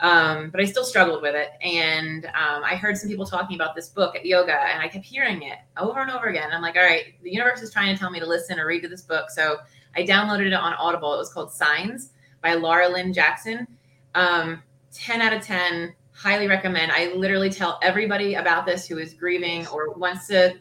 Um, 0.00 0.48
but 0.48 0.60
I 0.60 0.64
still 0.64 0.84
struggled 0.84 1.20
with 1.20 1.34
it. 1.34 1.50
And 1.60 2.24
um, 2.26 2.64
I 2.64 2.76
heard 2.76 2.96
some 2.96 3.10
people 3.10 3.26
talking 3.26 3.56
about 3.56 3.74
this 3.74 3.90
book 3.90 4.16
at 4.16 4.24
yoga, 4.24 4.58
and 4.58 4.80
I 4.80 4.88
kept 4.88 5.04
hearing 5.04 5.42
it 5.42 5.58
over 5.76 6.00
and 6.00 6.10
over 6.10 6.28
again. 6.28 6.48
I'm 6.52 6.62
like, 6.62 6.76
all 6.76 6.82
right, 6.82 7.14
the 7.22 7.30
universe 7.30 7.60
is 7.60 7.70
trying 7.70 7.94
to 7.94 8.00
tell 8.00 8.10
me 8.10 8.20
to 8.20 8.26
listen 8.26 8.58
or 8.58 8.66
read 8.66 8.82
to 8.82 8.88
this 8.88 9.02
book. 9.02 9.28
So 9.30 9.58
I 9.94 10.02
downloaded 10.02 10.46
it 10.46 10.54
on 10.54 10.72
Audible. 10.74 11.12
It 11.12 11.18
was 11.18 11.32
called 11.32 11.52
Signs 11.52 12.12
by 12.42 12.54
Laura 12.54 12.88
Lynne 12.88 13.12
Jackson. 13.12 13.66
Um, 14.14 14.62
10 14.92 15.22
out 15.22 15.32
of 15.32 15.42
10, 15.42 15.94
highly 16.12 16.48
recommend. 16.48 16.92
I 16.92 17.12
literally 17.14 17.50
tell 17.50 17.78
everybody 17.82 18.34
about 18.34 18.66
this 18.66 18.86
who 18.86 18.98
is 18.98 19.14
grieving 19.14 19.66
or 19.68 19.92
wants 19.94 20.26
to. 20.28 20.54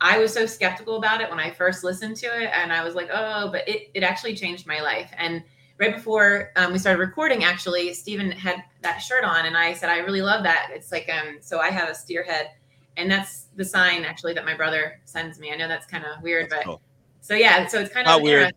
I 0.00 0.18
was 0.18 0.32
so 0.32 0.44
skeptical 0.44 0.96
about 0.96 1.20
it 1.22 1.30
when 1.30 1.40
I 1.40 1.50
first 1.50 1.82
listened 1.82 2.16
to 2.16 2.26
it, 2.26 2.50
and 2.52 2.72
I 2.72 2.84
was 2.84 2.94
like, 2.94 3.08
oh, 3.12 3.50
but 3.50 3.66
it, 3.66 3.90
it 3.94 4.02
actually 4.02 4.34
changed 4.34 4.66
my 4.66 4.80
life. 4.80 5.10
And 5.16 5.42
right 5.78 5.94
before 5.94 6.52
um, 6.56 6.72
we 6.72 6.78
started 6.78 6.98
recording, 6.98 7.44
actually, 7.44 7.94
Stephen 7.94 8.30
had 8.30 8.62
that 8.82 8.98
shirt 8.98 9.24
on, 9.24 9.46
and 9.46 9.56
I 9.56 9.72
said, 9.72 9.88
I 9.88 9.98
really 9.98 10.20
love 10.20 10.42
that. 10.42 10.68
It's 10.72 10.92
like, 10.92 11.08
um, 11.08 11.38
so 11.40 11.60
I 11.60 11.70
have 11.70 11.88
a 11.88 11.94
steer 11.94 12.22
head, 12.22 12.50
and 12.98 13.10
that's 13.10 13.46
the 13.56 13.64
sign 13.64 14.04
actually 14.04 14.34
that 14.34 14.44
my 14.44 14.54
brother 14.54 15.00
sends 15.04 15.38
me. 15.38 15.50
I 15.52 15.56
know 15.56 15.68
that's 15.68 15.86
kind 15.86 16.04
of 16.04 16.22
weird, 16.22 16.50
That's 16.50 16.64
but 16.64 16.64
cool. 16.66 16.80
so 17.20 17.34
yeah, 17.34 17.66
so 17.66 17.80
it's 17.80 17.92
kind 17.92 18.06
Not 18.06 18.18
of 18.18 18.22
weird. 18.22 18.52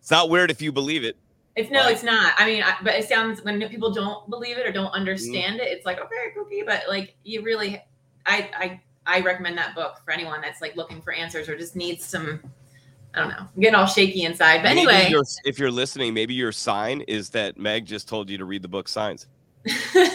It's 0.00 0.10
not 0.10 0.30
weird 0.30 0.52
if 0.52 0.62
you 0.62 0.70
believe 0.70 1.02
it. 1.02 1.16
It's 1.56 1.70
no, 1.70 1.80
Right. 1.80 1.92
it's 1.92 2.02
not. 2.02 2.34
I 2.38 2.46
mean, 2.46 2.62
I, 2.62 2.74
but 2.82 2.94
it 2.94 3.08
sounds 3.08 3.42
when 3.42 3.66
people 3.68 3.90
don't 3.92 4.28
believe 4.30 4.58
it 4.58 4.66
or 4.66 4.72
don't 4.72 4.86
Mm-hmm. 4.86 4.94
understand 4.94 5.60
it, 5.60 5.68
it's 5.68 5.84
like 5.86 5.98
okay, 5.98 6.30
cookie. 6.34 6.62
But 6.64 6.82
like 6.88 7.16
you 7.24 7.42
really, 7.42 7.82
I 8.26 8.50
I 8.56 8.80
I 9.06 9.20
recommend 9.22 9.56
that 9.58 9.74
book 9.74 10.00
for 10.04 10.10
anyone 10.12 10.40
that's 10.40 10.60
like 10.60 10.76
looking 10.76 11.00
for 11.00 11.12
answers 11.12 11.48
or 11.48 11.56
just 11.56 11.74
needs 11.76 12.04
some. 12.04 12.40
I 13.14 13.20
don't 13.20 13.28
know. 13.30 13.36
I'm 13.38 13.60
getting 13.60 13.74
all 13.76 13.86
shaky 13.86 14.24
inside, 14.24 14.58
but 14.58 14.74
Maybe 14.74 14.80
anyway. 14.92 15.10
if 15.46 15.58
you're 15.58 15.70
listening, 15.70 16.12
maybe 16.12 16.34
your 16.34 16.52
sign 16.52 17.00
is 17.02 17.30
that 17.30 17.56
Meg 17.56 17.86
just 17.86 18.08
told 18.08 18.28
you 18.28 18.36
to 18.36 18.44
read 18.44 18.60
the 18.60 18.68
book 18.68 18.88
Signs. 18.88 19.26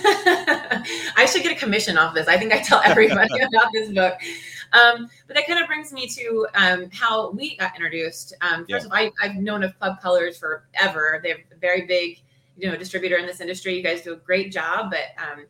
I 0.06 1.28
should 1.32 1.44
get 1.44 1.52
a 1.52 1.60
commission 1.60 1.98
off 1.98 2.14
this. 2.14 2.28
I 2.28 2.38
think 2.38 2.54
I 2.54 2.60
tell 2.62 2.82
everybody 2.86 3.40
about 3.42 3.68
this 3.74 3.90
book. 3.92 4.14
Um, 4.74 5.10
but 5.28 5.36
that 5.36 5.48
kind 5.48 5.60
of 5.60 5.68
brings 5.68 5.92
me 5.92 6.08
to 6.08 6.48
um, 6.56 6.90
how 6.92 7.32
we 7.32 7.58
got 7.58 7.76
introduced. 7.76 8.34
Um, 8.42 8.66
first 8.70 8.86
of 8.86 8.92
all, 8.92 8.98
I, 8.98 9.12
I've 9.22 9.36
known 9.36 9.64
of 9.64 9.78
Club 9.80 10.02
Colors 10.02 10.38
forever. 10.38 11.20
They're 11.24 11.40
a 11.52 11.60
very 11.60 11.86
big, 11.86 12.22
you 12.58 12.70
know, 12.70 12.78
distributor 12.78 13.18
in 13.18 13.26
this 13.26 13.42
industry. 13.42 13.76
You 13.76 13.84
guys 13.84 14.02
do 14.02 14.14
a 14.14 14.18
great 14.18 14.52
job, 14.52 14.92
but 14.92 15.22
um, 15.22 15.46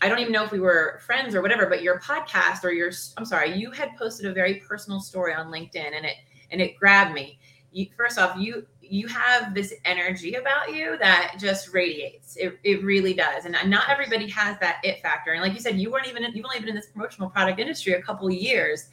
I 0.00 0.08
don't 0.08 0.20
even 0.20 0.32
know 0.32 0.44
if 0.44 0.52
we 0.52 0.60
were 0.60 1.00
friends 1.04 1.34
or 1.34 1.42
whatever. 1.42 1.66
But 1.66 1.82
your 1.82 2.00
podcast 2.00 2.64
or 2.64 2.70
your, 2.70 2.92
I'm 3.16 3.24
sorry, 3.24 3.54
you 3.56 3.70
had 3.70 3.90
posted 3.98 4.26
a 4.26 4.32
very 4.32 4.54
personal 4.54 5.00
story 5.00 5.34
on 5.34 5.48
LinkedIn, 5.48 5.94
and 5.94 6.06
it 6.06 6.16
and 6.50 6.60
it 6.60 6.78
grabbed 6.78 7.14
me. 7.14 7.38
You, 7.72 7.86
first 7.96 8.18
off, 8.18 8.36
you 8.38 8.66
you 8.92 9.06
have 9.08 9.54
this 9.54 9.72
energy 9.86 10.34
about 10.34 10.70
you 10.74 10.98
that 10.98 11.36
just 11.38 11.72
radiates. 11.72 12.36
It, 12.36 12.58
it 12.62 12.84
really 12.84 13.14
does. 13.14 13.46
And 13.46 13.56
not 13.70 13.88
everybody 13.88 14.28
has 14.28 14.58
that 14.58 14.80
it 14.84 15.00
factor. 15.00 15.32
And 15.32 15.40
like 15.40 15.54
you 15.54 15.60
said, 15.60 15.78
you 15.78 15.90
weren't 15.90 16.08
even, 16.08 16.24
you've 16.34 16.44
only 16.44 16.60
been 16.60 16.68
in 16.68 16.74
this 16.74 16.88
promotional 16.88 17.30
product 17.30 17.58
industry 17.58 17.94
a 17.94 18.02
couple 18.02 18.30
years. 18.30 18.90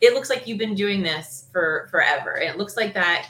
It 0.00 0.14
looks 0.14 0.30
like 0.30 0.46
you've 0.46 0.56
been 0.56 0.74
doing 0.74 1.02
this 1.02 1.48
for 1.52 1.86
forever. 1.90 2.36
It 2.36 2.56
looks 2.56 2.78
like 2.78 2.94
that 2.94 3.28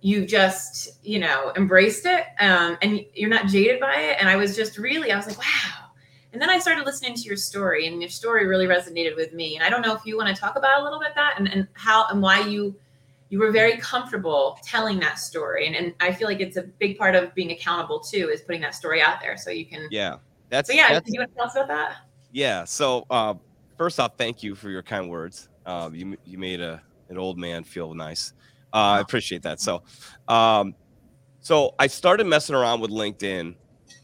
you 0.00 0.26
just, 0.26 0.98
you 1.04 1.20
know, 1.20 1.52
embraced 1.56 2.04
it 2.04 2.24
um, 2.40 2.76
and 2.82 3.04
you're 3.14 3.30
not 3.30 3.46
jaded 3.46 3.78
by 3.78 3.94
it. 3.94 4.16
And 4.18 4.28
I 4.28 4.34
was 4.34 4.56
just 4.56 4.76
really, 4.76 5.12
I 5.12 5.16
was 5.16 5.28
like, 5.28 5.38
wow. 5.38 5.90
And 6.32 6.42
then 6.42 6.50
I 6.50 6.58
started 6.58 6.84
listening 6.84 7.14
to 7.14 7.22
your 7.22 7.36
story 7.36 7.86
and 7.86 8.02
your 8.02 8.10
story 8.10 8.48
really 8.48 8.66
resonated 8.66 9.14
with 9.14 9.32
me. 9.32 9.54
And 9.54 9.64
I 9.64 9.70
don't 9.70 9.82
know 9.82 9.94
if 9.94 10.04
you 10.04 10.16
want 10.16 10.34
to 10.34 10.40
talk 10.40 10.56
about 10.56 10.80
a 10.80 10.82
little 10.82 10.98
bit 10.98 11.12
that 11.14 11.36
and, 11.38 11.46
and 11.46 11.68
how 11.74 12.06
and 12.08 12.20
why 12.20 12.40
you 12.40 12.74
you 13.34 13.40
were 13.40 13.50
very 13.50 13.76
comfortable 13.78 14.56
telling 14.62 15.00
that 15.00 15.18
story 15.18 15.66
and, 15.66 15.74
and 15.74 15.92
i 16.00 16.12
feel 16.12 16.28
like 16.28 16.38
it's 16.38 16.56
a 16.56 16.62
big 16.78 16.96
part 16.96 17.16
of 17.16 17.34
being 17.34 17.50
accountable 17.50 17.98
too 17.98 18.30
is 18.32 18.42
putting 18.42 18.60
that 18.60 18.76
story 18.76 19.02
out 19.02 19.20
there 19.20 19.36
so 19.36 19.50
you 19.50 19.66
can 19.66 19.88
Yeah, 19.90 20.18
that's 20.50 20.68
so 20.68 20.72
yeah 20.74 20.92
that's- 20.92 21.12
you 21.12 21.18
want 21.18 21.30
to 21.32 21.36
tell 21.36 21.46
us 21.46 21.56
about 21.56 21.66
that 21.68 21.96
Yeah. 22.30 22.64
So 22.64 23.06
uh, 23.10 23.34
first 23.76 23.98
off, 24.00 24.12
thank 24.16 24.42
you 24.44 24.54
for 24.54 24.70
your 24.70 24.82
kind 24.82 25.08
words. 25.08 25.48
Um, 25.66 25.94
you 25.94 26.16
you 26.24 26.38
made 26.38 26.60
a 26.60 26.80
an 27.08 27.18
old 27.18 27.38
man 27.38 27.64
feel 27.64 27.92
nice. 27.94 28.32
Uh, 28.72 28.98
I 28.98 29.00
appreciate 29.00 29.42
that. 29.42 29.60
So, 29.60 29.82
um, 30.26 30.74
so 31.40 31.74
I 31.78 31.86
started 31.86 32.26
messing 32.26 32.56
around 32.56 32.80
with 32.80 32.90
LinkedIn 32.90 33.54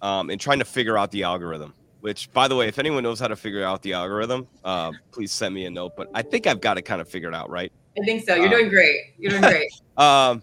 um, 0.00 0.30
and 0.30 0.40
trying 0.40 0.60
to 0.60 0.64
figure 0.64 0.96
out 0.96 1.10
the 1.10 1.24
algorithm. 1.24 1.74
Which, 2.00 2.32
by 2.32 2.46
the 2.48 2.54
way, 2.56 2.68
if 2.68 2.78
anyone 2.78 3.02
knows 3.02 3.18
how 3.20 3.28
to 3.28 3.36
figure 3.36 3.64
out 3.64 3.82
the 3.82 3.92
algorithm, 3.94 4.46
uh, 4.64 4.92
please 5.12 5.32
send 5.32 5.54
me 5.54 5.66
a 5.66 5.70
note. 5.70 5.92
But 5.96 6.08
I 6.14 6.22
think 6.22 6.46
I've 6.46 6.60
got 6.60 6.78
it 6.78 6.82
kind 6.82 7.00
of 7.00 7.08
figured 7.08 7.34
out, 7.34 7.50
right? 7.50 7.72
I 8.00 8.04
think 8.04 8.24
so. 8.26 8.34
You're 8.34 8.46
Uh, 8.46 8.50
doing 8.50 8.68
great. 8.68 9.00
You're 9.18 9.30
doing 9.30 9.42
great. 9.42 9.70
Um, 9.96 10.42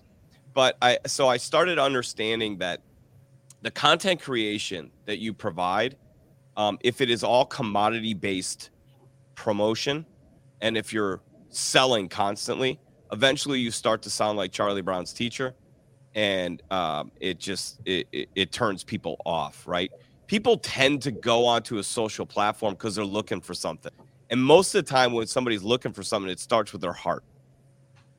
but 0.53 0.77
I 0.81 0.99
so 1.07 1.27
I 1.27 1.37
started 1.37 1.79
understanding 1.79 2.57
that 2.59 2.81
the 3.63 3.71
content 3.71 4.21
creation 4.21 4.91
that 5.05 5.17
you 5.17 5.33
provide, 5.33 5.97
um, 6.57 6.77
if 6.81 7.01
it 7.01 7.09
is 7.09 7.23
all 7.23 7.45
commodity 7.45 8.13
based 8.13 8.69
promotion, 9.33 10.05
and 10.61 10.77
if 10.77 10.93
you're 10.93 11.21
selling 11.49 12.07
constantly, 12.07 12.79
eventually 13.11 13.59
you 13.59 13.71
start 13.71 14.01
to 14.03 14.09
sound 14.11 14.37
like 14.37 14.51
Charlie 14.51 14.81
Brown's 14.81 15.11
teacher, 15.11 15.55
and 16.13 16.61
um, 16.71 17.11
it 17.19 17.39
just 17.39 17.79
it, 17.85 18.07
it, 18.11 18.29
it 18.35 18.51
turns 18.51 18.83
people 18.83 19.17
off, 19.25 19.63
right? 19.67 19.91
People 20.27 20.57
tend 20.57 21.01
to 21.03 21.11
go 21.11 21.45
onto 21.45 21.79
a 21.79 21.83
social 21.83 22.25
platform 22.27 22.73
because 22.73 22.95
they're 22.95 23.05
looking 23.05 23.41
for 23.41 23.55
something, 23.55 23.91
and 24.29 24.43
most 24.43 24.75
of 24.75 24.85
the 24.85 24.91
time 24.91 25.13
when 25.13 25.25
somebody's 25.25 25.63
looking 25.63 25.93
for 25.93 26.03
something, 26.03 26.29
it 26.29 26.39
starts 26.39 26.73
with 26.73 26.81
their 26.81 26.93
heart, 26.93 27.23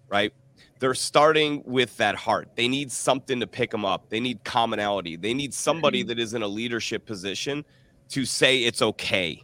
right? 0.08 0.32
they're 0.78 0.94
starting 0.94 1.62
with 1.64 1.96
that 1.96 2.14
heart. 2.14 2.50
They 2.54 2.68
need 2.68 2.90
something 2.92 3.40
to 3.40 3.46
pick 3.46 3.70
them 3.70 3.84
up. 3.84 4.08
They 4.10 4.20
need 4.20 4.44
commonality. 4.44 5.16
They 5.16 5.34
need 5.34 5.52
somebody 5.52 6.02
that 6.04 6.18
is 6.18 6.34
in 6.34 6.42
a 6.42 6.48
leadership 6.48 7.04
position 7.04 7.64
to 8.10 8.24
say 8.24 8.64
it's 8.64 8.82
okay. 8.82 9.42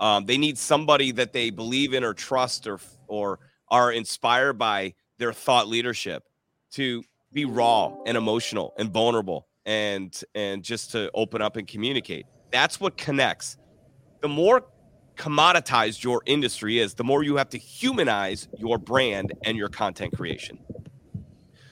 Um, 0.00 0.26
they 0.26 0.38
need 0.38 0.58
somebody 0.58 1.12
that 1.12 1.32
they 1.32 1.50
believe 1.50 1.94
in 1.94 2.04
or 2.04 2.14
trust 2.14 2.66
or 2.66 2.80
or 3.06 3.38
are 3.68 3.92
inspired 3.92 4.54
by 4.54 4.94
their 5.18 5.32
thought 5.32 5.68
leadership 5.68 6.24
to 6.72 7.02
be 7.32 7.44
raw 7.44 7.92
and 8.06 8.16
emotional 8.16 8.74
and 8.78 8.90
vulnerable 8.90 9.48
and 9.66 10.22
and 10.34 10.62
just 10.62 10.92
to 10.92 11.10
open 11.14 11.42
up 11.42 11.56
and 11.56 11.66
communicate. 11.66 12.26
That's 12.50 12.80
what 12.80 12.96
connects. 12.96 13.56
The 14.20 14.28
more 14.28 14.64
commoditized 15.16 16.02
your 16.02 16.22
industry 16.26 16.78
is, 16.78 16.94
the 16.94 17.04
more 17.04 17.22
you 17.22 17.36
have 17.36 17.48
to 17.50 17.58
humanize 17.58 18.48
your 18.58 18.78
brand 18.78 19.32
and 19.44 19.56
your 19.56 19.68
content 19.68 20.14
creation. 20.16 20.58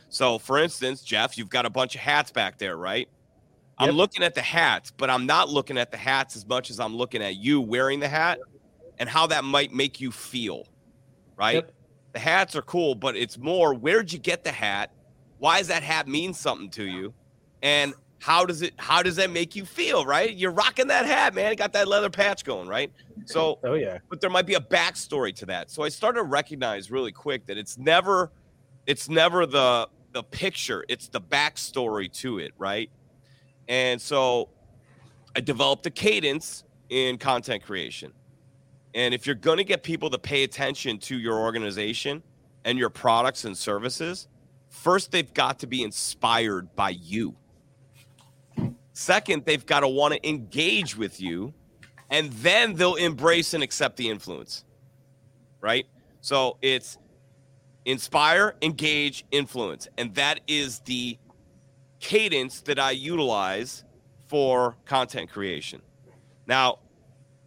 So, 0.08 0.38
for 0.38 0.58
instance, 0.58 1.02
Jeff, 1.02 1.38
you've 1.38 1.48
got 1.48 1.66
a 1.66 1.70
bunch 1.70 1.94
of 1.94 2.00
hats 2.00 2.30
back 2.30 2.58
there, 2.58 2.76
right? 2.76 3.08
I'm 3.78 3.96
looking 3.96 4.22
at 4.22 4.34
the 4.34 4.42
hats, 4.42 4.92
but 4.96 5.10
I'm 5.10 5.26
not 5.26 5.48
looking 5.48 5.76
at 5.76 5.90
the 5.90 5.96
hats 5.96 6.36
as 6.36 6.46
much 6.46 6.70
as 6.70 6.78
I'm 6.78 6.94
looking 6.94 7.22
at 7.22 7.36
you 7.36 7.60
wearing 7.60 7.98
the 7.98 8.08
hat 8.08 8.38
and 8.98 9.08
how 9.08 9.26
that 9.28 9.42
might 9.42 9.72
make 9.72 10.00
you 10.00 10.12
feel, 10.12 10.68
right? 11.36 11.56
Yep. 11.56 11.72
The 12.12 12.18
hats 12.18 12.54
are 12.54 12.62
cool, 12.62 12.94
but 12.94 13.16
it's 13.16 13.38
more 13.38 13.74
where'd 13.74 14.12
you 14.12 14.18
get 14.18 14.44
the 14.44 14.52
hat? 14.52 14.92
Why 15.38 15.58
does 15.58 15.68
that 15.68 15.82
hat 15.82 16.06
mean 16.06 16.34
something 16.34 16.70
to 16.70 16.84
you? 16.84 17.12
And 17.62 17.94
how 18.22 18.46
does 18.46 18.62
it 18.62 18.72
how 18.78 19.02
does 19.02 19.16
that 19.16 19.30
make 19.30 19.56
you 19.56 19.64
feel, 19.64 20.06
right? 20.06 20.32
You're 20.32 20.52
rocking 20.52 20.86
that 20.86 21.06
hat, 21.06 21.34
man. 21.34 21.56
Got 21.56 21.72
that 21.72 21.88
leather 21.88 22.08
patch 22.08 22.44
going, 22.44 22.68
right? 22.68 22.92
So 23.24 23.58
Oh 23.64 23.74
yeah. 23.74 23.98
but 24.08 24.20
there 24.20 24.30
might 24.30 24.46
be 24.46 24.54
a 24.54 24.60
backstory 24.60 25.34
to 25.36 25.46
that. 25.46 25.72
So 25.72 25.82
I 25.82 25.88
started 25.88 26.18
to 26.18 26.24
recognize 26.24 26.88
really 26.88 27.10
quick 27.10 27.46
that 27.46 27.58
it's 27.58 27.76
never 27.78 28.30
it's 28.86 29.08
never 29.08 29.44
the 29.44 29.88
the 30.12 30.22
picture, 30.22 30.84
it's 30.88 31.08
the 31.08 31.20
backstory 31.20 32.12
to 32.20 32.38
it, 32.38 32.52
right? 32.58 32.90
And 33.66 34.00
so 34.00 34.50
I 35.34 35.40
developed 35.40 35.84
a 35.86 35.90
cadence 35.90 36.62
in 36.90 37.18
content 37.18 37.64
creation. 37.64 38.12
And 38.94 39.14
if 39.14 39.26
you're 39.26 39.34
going 39.34 39.58
to 39.58 39.64
get 39.64 39.82
people 39.82 40.10
to 40.10 40.18
pay 40.18 40.44
attention 40.44 40.98
to 40.98 41.18
your 41.18 41.40
organization 41.40 42.22
and 42.64 42.78
your 42.78 42.90
products 42.90 43.46
and 43.46 43.58
services, 43.58 44.28
first 44.68 45.10
they've 45.10 45.32
got 45.34 45.58
to 45.60 45.66
be 45.66 45.82
inspired 45.82 46.76
by 46.76 46.90
you. 46.90 47.34
Second, 48.92 49.44
they've 49.44 49.64
got 49.64 49.80
to 49.80 49.88
want 49.88 50.14
to 50.14 50.28
engage 50.28 50.96
with 50.96 51.20
you 51.20 51.54
and 52.10 52.30
then 52.34 52.74
they'll 52.74 52.96
embrace 52.96 53.54
and 53.54 53.62
accept 53.62 53.96
the 53.96 54.10
influence. 54.10 54.64
Right? 55.60 55.86
So 56.20 56.58
it's 56.60 56.98
inspire, 57.84 58.54
engage, 58.60 59.24
influence. 59.30 59.88
And 59.96 60.14
that 60.16 60.40
is 60.46 60.80
the 60.80 61.18
cadence 62.00 62.60
that 62.62 62.78
I 62.78 62.90
utilize 62.90 63.84
for 64.28 64.76
content 64.84 65.30
creation. 65.30 65.80
Now, 66.46 66.80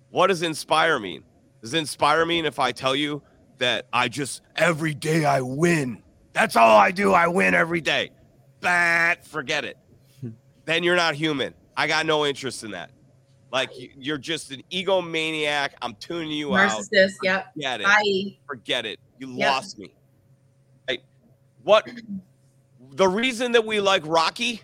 what 0.10 0.28
does 0.28 0.42
inspire 0.42 1.00
mean? 1.00 1.24
Does 1.62 1.74
inspire 1.74 2.26
mean 2.26 2.46
if 2.46 2.60
I 2.60 2.72
tell 2.72 2.96
you 2.96 3.22
that 3.58 3.88
I 3.92 4.08
just 4.08 4.42
every 4.56 4.94
day 4.94 5.26
I 5.26 5.42
win? 5.42 6.02
That's 6.34 6.56
all 6.56 6.78
I 6.78 6.92
do. 6.92 7.14
I 7.14 7.28
win 7.28 7.54
every 7.54 7.82
day. 7.82 8.12
But 8.62 9.26
forget 9.26 9.64
it. 9.64 9.78
Then 10.66 10.84
you're 10.84 10.96
not 10.96 11.16
human. 11.16 11.54
I 11.78 11.88
got 11.88 12.06
no 12.06 12.26
interest 12.26 12.64
in 12.64 12.72
that. 12.72 12.92
Like 13.52 13.78
you- 13.80 13.92
you're 13.98 14.18
just 14.18 14.52
an 14.52 14.64
egomaniac. 14.72 15.72
I'm 15.82 15.96
tuning 15.96 16.32
you 16.32 16.56
out. 16.56 16.72
narcissist 16.72 17.14
yep 17.24 17.54
Forget 17.54 17.82
it. 17.82 17.84
bye 17.86 18.38
Forget 18.48 18.86
it. 18.86 19.00
You 19.20 19.28
Yep. 19.34 19.48
lost 19.52 19.80
me. 19.80 19.94
Right? 20.90 21.02
What? 21.64 21.88
The 22.92 23.08
reason 23.08 23.54
that 23.54 23.66
we 23.66 23.80
like 23.80 24.04
Rocky, 24.06 24.62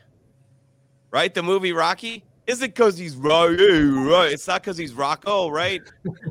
right? 1.11 1.33
The 1.33 1.43
movie 1.43 1.73
Rocky, 1.73 2.23
isn't 2.47 2.67
because 2.69 2.97
he's 2.97 3.15
right. 3.15 3.57
Eh, 3.59 3.81
right? 4.09 4.31
It's 4.31 4.47
not 4.47 4.61
because 4.61 4.77
he's 4.77 4.93
Rocco, 4.93 5.49
right? 5.49 5.81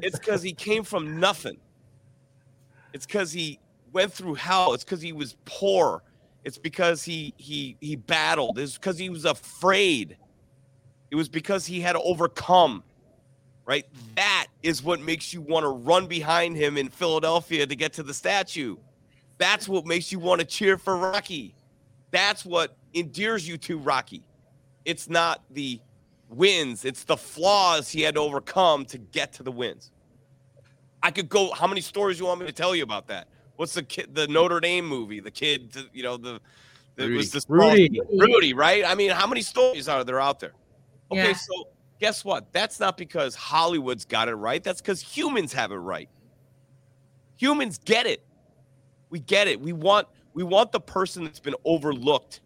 It's 0.03 0.19
because 0.19 0.43
he 0.43 0.53
came 0.53 0.83
from 0.85 1.19
nothing. 1.21 1.59
It's 2.93 3.07
because 3.07 3.33
he 3.33 3.59
went 3.93 4.13
through 4.13 4.35
hell. 4.35 4.75
It's 4.75 4.85
because 4.85 5.01
he 5.01 5.13
was 5.13 5.37
poor. 5.45 6.03
It's 6.45 6.59
because 6.59 7.03
he 7.03 7.35
he 7.37 7.77
he 7.81 7.97
battled. 7.97 8.59
It's 8.59 8.75
because 8.75 8.99
he 8.99 9.11
was 9.11 9.25
afraid. 9.25 10.17
It 11.11 11.17
was 11.17 11.29
because 11.29 11.67
he 11.67 11.81
had 11.81 11.93
to 11.93 12.01
overcome 12.01 12.83
right? 13.71 13.87
That 14.17 14.49
is 14.65 14.83
what 14.83 15.01
makes 15.01 15.33
you 15.33 15.41
want 15.41 15.63
to 15.63 15.69
run 15.69 16.09
behind 16.09 16.57
him 16.57 16.77
in 16.77 16.89
Philadelphia 16.89 17.65
to 17.69 17.77
get 17.77 17.93
to 17.93 18.03
the 18.03 18.13
statue. 18.13 18.77
That's 19.39 19.69
what 19.69 19.87
makes 19.87 20.11
you 20.11 20.19
want 20.19 20.41
to 20.41 20.45
cheer 20.45 20.77
for 20.77 20.97
Rocky. 20.97 21.55
That's 22.11 22.45
what 22.45 22.77
endears 22.95 23.47
you 23.47 23.57
to 23.59 23.79
Rocky. 23.79 24.25
It's 24.85 25.09
not 25.09 25.45
the 25.51 25.81
wins, 26.29 26.85
it's 26.85 27.05
the 27.05 27.17
flaws 27.17 27.89
he 27.89 28.03
had 28.03 28.17
to 28.17 28.21
overcome 28.21 28.87
to 28.87 28.99
get 28.99 29.33
to 29.35 29.45
the 29.45 29.53
wins. 29.53 29.93
I 31.01 31.13
could 31.13 31.29
go. 31.29 31.53
How 31.53 31.69
many 31.69 31.81
stories 31.81 32.19
you 32.19 32.27
want 32.27 32.41
me 32.41 32.47
to 32.47 32.53
tell 32.53 32.75
you 32.75 32.83
about 32.83 33.07
that? 33.07 33.29
What's 33.61 33.75
the 33.75 33.83
kid, 33.83 34.15
the 34.15 34.27
Notre 34.27 34.59
Dame 34.59 34.87
movie? 34.87 35.21
The 35.21 35.31
kid, 35.31 35.71
the, 35.73 35.85
you 35.93 36.03
know, 36.03 36.17
the 36.17 36.41
that 36.97 37.03
Rudy. 37.03 37.17
was 37.19 37.31
this 37.31 37.45
Rudy. 37.47 38.01
Rudy, 38.11 38.55
right? 38.55 38.83
I 38.87 38.95
mean, 38.95 39.11
how 39.11 39.27
many 39.27 39.43
stories 39.43 39.87
are 39.87 40.03
there 40.03 40.19
out 40.19 40.41
there? 40.41 40.55
Okay, 41.13 41.29
Yeah. 41.29 41.33
so 41.35 41.69
guess 41.99 42.25
what? 42.25 42.51
That's 42.55 42.81
not 42.81 42.97
because 42.97 43.35
Hollywood's 43.35 44.07
got 44.07 44.31
it 44.31 44.35
right. 44.37 44.65
That's 44.65 44.81
because 44.81 45.03
humans 45.03 45.53
have 45.53 45.73
it 45.73 45.77
right. 45.77 46.09
Humans 47.37 47.77
get 47.85 48.07
it. 48.07 48.25
We 49.11 49.19
get 49.21 49.47
it. 49.47 49.61
We 49.61 49.75
want 49.75 50.09
we 50.33 50.43
want 50.43 50.73
the 50.73 50.81
person 50.81 51.25
that's 51.25 51.39
been 51.39 51.57
overlooked, 51.67 52.41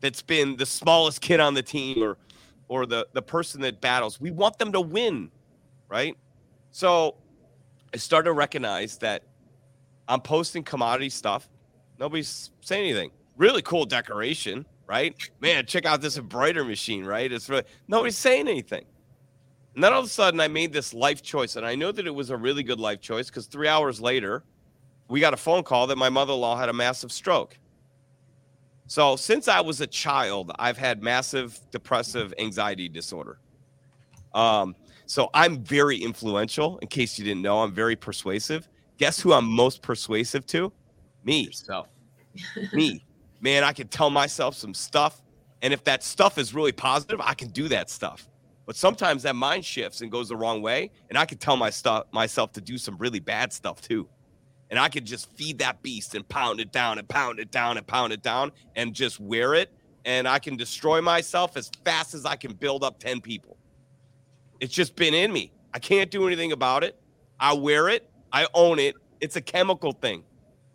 that's 0.00 0.22
been 0.22 0.56
the 0.56 0.64
smallest 0.64 1.20
kid 1.20 1.40
on 1.40 1.52
the 1.52 1.62
team, 1.62 2.02
or 2.02 2.16
or 2.68 2.86
the 2.86 3.06
the 3.12 3.20
person 3.20 3.60
that 3.60 3.82
battles. 3.82 4.18
We 4.18 4.30
want 4.30 4.58
them 4.58 4.72
to 4.72 4.80
win, 4.80 5.30
right? 5.90 6.16
So 6.70 7.16
I 7.92 7.98
started 7.98 8.28
to 8.28 8.32
recognize 8.32 8.96
that 8.98 9.24
I'm 10.10 10.20
posting 10.20 10.64
commodity 10.64 11.08
stuff. 11.08 11.48
Nobody's 11.98 12.50
saying 12.60 12.84
anything. 12.84 13.10
Really 13.36 13.62
cool 13.62 13.86
decoration, 13.86 14.66
right? 14.86 15.14
Man, 15.40 15.64
check 15.66 15.86
out 15.86 16.00
this 16.00 16.18
embroidery 16.18 16.64
machine, 16.64 17.04
right? 17.04 17.30
It's 17.30 17.48
really 17.48 17.62
nobody's 17.86 18.18
saying 18.18 18.48
anything. 18.48 18.84
And 19.74 19.84
then 19.84 19.92
all 19.92 20.00
of 20.00 20.06
a 20.06 20.08
sudden, 20.08 20.40
I 20.40 20.48
made 20.48 20.72
this 20.72 20.92
life 20.92 21.22
choice, 21.22 21.54
and 21.54 21.64
I 21.64 21.76
know 21.76 21.92
that 21.92 22.06
it 22.06 22.14
was 22.14 22.30
a 22.30 22.36
really 22.36 22.64
good 22.64 22.80
life 22.80 23.00
choice 23.00 23.28
because 23.28 23.46
three 23.46 23.68
hours 23.68 24.00
later, 24.00 24.42
we 25.08 25.20
got 25.20 25.32
a 25.32 25.36
phone 25.36 25.62
call 25.62 25.86
that 25.86 25.96
my 25.96 26.08
mother-in-law 26.08 26.56
had 26.56 26.68
a 26.68 26.72
massive 26.72 27.12
stroke. 27.12 27.56
So 28.88 29.14
since 29.14 29.46
I 29.46 29.60
was 29.60 29.80
a 29.80 29.86
child, 29.86 30.50
I've 30.58 30.76
had 30.76 31.04
massive 31.04 31.60
depressive 31.70 32.34
anxiety 32.38 32.88
disorder. 32.88 33.38
Um, 34.34 34.74
so 35.06 35.30
I'm 35.34 35.62
very 35.62 35.98
influential. 35.98 36.78
In 36.78 36.88
case 36.88 37.16
you 37.16 37.24
didn't 37.24 37.42
know, 37.42 37.62
I'm 37.62 37.72
very 37.72 37.94
persuasive. 37.94 38.68
Guess 39.00 39.18
who 39.18 39.32
I'm 39.32 39.46
most 39.46 39.80
persuasive 39.80 40.44
to? 40.48 40.70
Me 41.24 41.46
Yourself. 41.46 41.88
me. 42.74 43.02
Man, 43.40 43.64
I 43.64 43.72
can 43.72 43.88
tell 43.88 44.10
myself 44.10 44.54
some 44.54 44.74
stuff. 44.74 45.22
And 45.62 45.72
if 45.72 45.82
that 45.84 46.02
stuff 46.02 46.36
is 46.36 46.52
really 46.52 46.72
positive, 46.72 47.18
I 47.18 47.32
can 47.32 47.48
do 47.48 47.66
that 47.68 47.88
stuff. 47.88 48.28
But 48.66 48.76
sometimes 48.76 49.22
that 49.22 49.34
mind 49.36 49.64
shifts 49.64 50.02
and 50.02 50.12
goes 50.12 50.28
the 50.28 50.36
wrong 50.36 50.60
way. 50.60 50.90
And 51.08 51.16
I 51.16 51.24
can 51.24 51.38
tell 51.38 51.56
my 51.56 51.70
stuff 51.70 52.08
myself 52.12 52.52
to 52.52 52.60
do 52.60 52.76
some 52.76 52.98
really 52.98 53.20
bad 53.20 53.54
stuff 53.54 53.80
too. 53.80 54.06
And 54.68 54.78
I 54.78 54.90
could 54.90 55.06
just 55.06 55.34
feed 55.34 55.58
that 55.60 55.80
beast 55.80 56.14
and 56.14 56.28
pound 56.28 56.60
it 56.60 56.70
down 56.70 56.98
and 56.98 57.08
pound 57.08 57.38
it 57.38 57.50
down 57.50 57.78
and 57.78 57.86
pound 57.86 58.12
it 58.12 58.22
down 58.22 58.52
and 58.76 58.92
just 58.92 59.18
wear 59.18 59.54
it. 59.54 59.72
And 60.04 60.28
I 60.28 60.38
can 60.38 60.58
destroy 60.58 61.00
myself 61.00 61.56
as 61.56 61.70
fast 61.86 62.12
as 62.12 62.26
I 62.26 62.36
can 62.36 62.52
build 62.52 62.84
up 62.84 62.98
10 62.98 63.22
people. 63.22 63.56
It's 64.60 64.74
just 64.74 64.94
been 64.94 65.14
in 65.14 65.32
me. 65.32 65.52
I 65.72 65.78
can't 65.78 66.10
do 66.10 66.26
anything 66.26 66.52
about 66.52 66.84
it. 66.84 67.00
I 67.40 67.54
wear 67.54 67.88
it. 67.88 68.09
I 68.32 68.46
own 68.54 68.78
it. 68.78 68.96
It's 69.20 69.36
a 69.36 69.40
chemical 69.40 69.92
thing. 69.92 70.24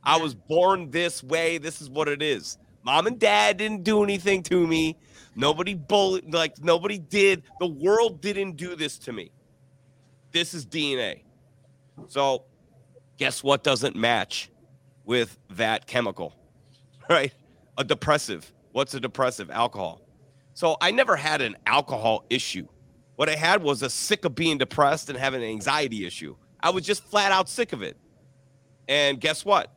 I 0.04 0.18
was 0.18 0.36
born 0.36 0.92
this 0.92 1.24
way. 1.24 1.58
This 1.58 1.82
is 1.82 1.90
what 1.90 2.08
it 2.08 2.22
is. 2.22 2.58
Mom 2.84 3.08
and 3.08 3.20
dad 3.20 3.58
didn't 3.58 3.84
do 3.84 4.04
anything 4.04 4.44
to 4.44 4.68
me. 4.68 4.98
Nobody 5.36 5.74
bullied, 5.74 6.32
like 6.34 6.64
nobody 6.64 7.00
did. 7.00 7.44
The 7.60 7.68
world 7.68 8.22
didn't 8.22 8.58
do 8.58 8.76
this 8.76 9.00
to 9.00 9.12
me. 9.12 9.32
This 10.32 10.54
is 10.54 10.66
DNA. 10.66 11.24
So, 12.08 12.44
guess 13.18 13.44
what 13.44 13.64
doesn't 13.64 13.96
match 13.96 14.52
with 15.04 15.38
that 15.52 15.88
chemical, 15.88 16.34
right? 17.10 17.34
A 17.78 17.84
depressive. 17.84 18.52
What's 18.72 18.94
a 18.94 19.00
depressive? 19.00 19.50
Alcohol. 19.50 20.02
So, 20.54 20.78
I 20.80 20.92
never 20.92 21.16
had 21.16 21.42
an 21.42 21.58
alcohol 21.66 22.26
issue. 22.30 22.68
What 23.16 23.30
I 23.30 23.36
had 23.36 23.64
was 23.64 23.82
a 23.82 23.90
sick 23.90 24.26
of 24.26 24.36
being 24.36 24.58
depressed 24.58 25.10
and 25.10 25.18
having 25.18 25.42
an 25.42 25.50
anxiety 25.50 26.06
issue. 26.06 26.36
I 26.66 26.72
was 26.72 26.84
just 26.84 27.04
flat 27.04 27.32
out 27.32 27.48
sick 27.48 27.74
of 27.74 27.84
it. 27.84 27.96
And 28.88 29.22
guess 29.22 29.46
what? 29.46 29.72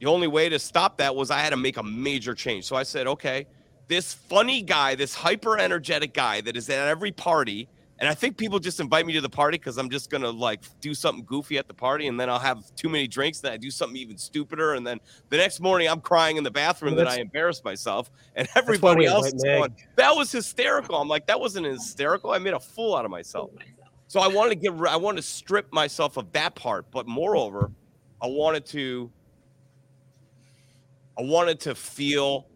The 0.00 0.06
only 0.06 0.26
way 0.26 0.48
to 0.48 0.58
stop 0.58 0.96
that 0.96 1.14
was 1.14 1.30
I 1.30 1.40
had 1.40 1.50
to 1.50 1.58
make 1.58 1.76
a 1.76 1.82
major 1.82 2.34
change. 2.34 2.64
So 2.64 2.74
I 2.74 2.84
said, 2.84 3.06
okay, 3.06 3.46
this 3.86 4.14
funny 4.14 4.62
guy, 4.62 4.94
this 4.94 5.14
hyper 5.14 5.58
energetic 5.58 6.14
guy 6.14 6.40
that 6.40 6.56
is 6.56 6.70
at 6.70 6.88
every 6.88 7.12
party, 7.12 7.68
and 7.98 8.08
I 8.08 8.14
think 8.14 8.38
people 8.38 8.58
just 8.60 8.80
invite 8.80 9.04
me 9.04 9.12
to 9.12 9.20
the 9.20 9.28
party 9.28 9.58
because 9.58 9.76
I'm 9.76 9.90
just 9.90 10.08
gonna 10.08 10.30
like 10.30 10.62
do 10.80 10.94
something 10.94 11.24
goofy 11.26 11.58
at 11.58 11.68
the 11.68 11.74
party, 11.74 12.06
and 12.06 12.18
then 12.18 12.30
I'll 12.30 12.38
have 12.38 12.74
too 12.74 12.88
many 12.88 13.06
drinks, 13.06 13.40
then 13.40 13.52
I 13.52 13.58
do 13.58 13.70
something 13.70 13.96
even 13.98 14.16
stupider, 14.16 14.72
and 14.74 14.86
then 14.86 15.00
the 15.28 15.36
next 15.36 15.60
morning 15.60 15.88
I'm 15.88 16.00
crying 16.00 16.38
in 16.38 16.44
the 16.44 16.50
bathroom 16.50 16.92
Well, 16.94 17.04
that 17.04 17.08
I 17.08 17.16
that's- 17.16 17.24
embarrass 17.26 17.62
myself, 17.64 18.10
and 18.36 18.48
everybody 18.54 19.04
else 19.04 19.26
is 19.34 19.42
going, 19.42 19.74
that 19.96 20.16
was 20.16 20.32
hysterical. 20.32 20.96
I'm 20.96 21.08
like, 21.08 21.26
that 21.26 21.40
wasn't 21.40 21.66
hysterical. 21.66 22.30
I 22.30 22.38
made 22.38 22.54
a 22.54 22.60
fool 22.60 22.94
out 22.96 23.04
of 23.04 23.10
myself. 23.10 23.50
So 24.08 24.20
I 24.20 24.28
wanted 24.28 24.50
to 24.50 24.56
get, 24.56 24.72
I 24.88 24.96
wanted 24.96 25.18
to 25.18 25.26
strip 25.26 25.70
myself 25.70 26.16
of 26.16 26.32
that 26.32 26.54
part, 26.54 26.90
but 26.90 27.06
moreover, 27.06 27.70
I 28.22 28.26
wanted 28.26 28.64
to, 28.66 29.12
I 31.18 31.22
wanted 31.22 31.60
to 31.60 31.74
feel 31.74 32.46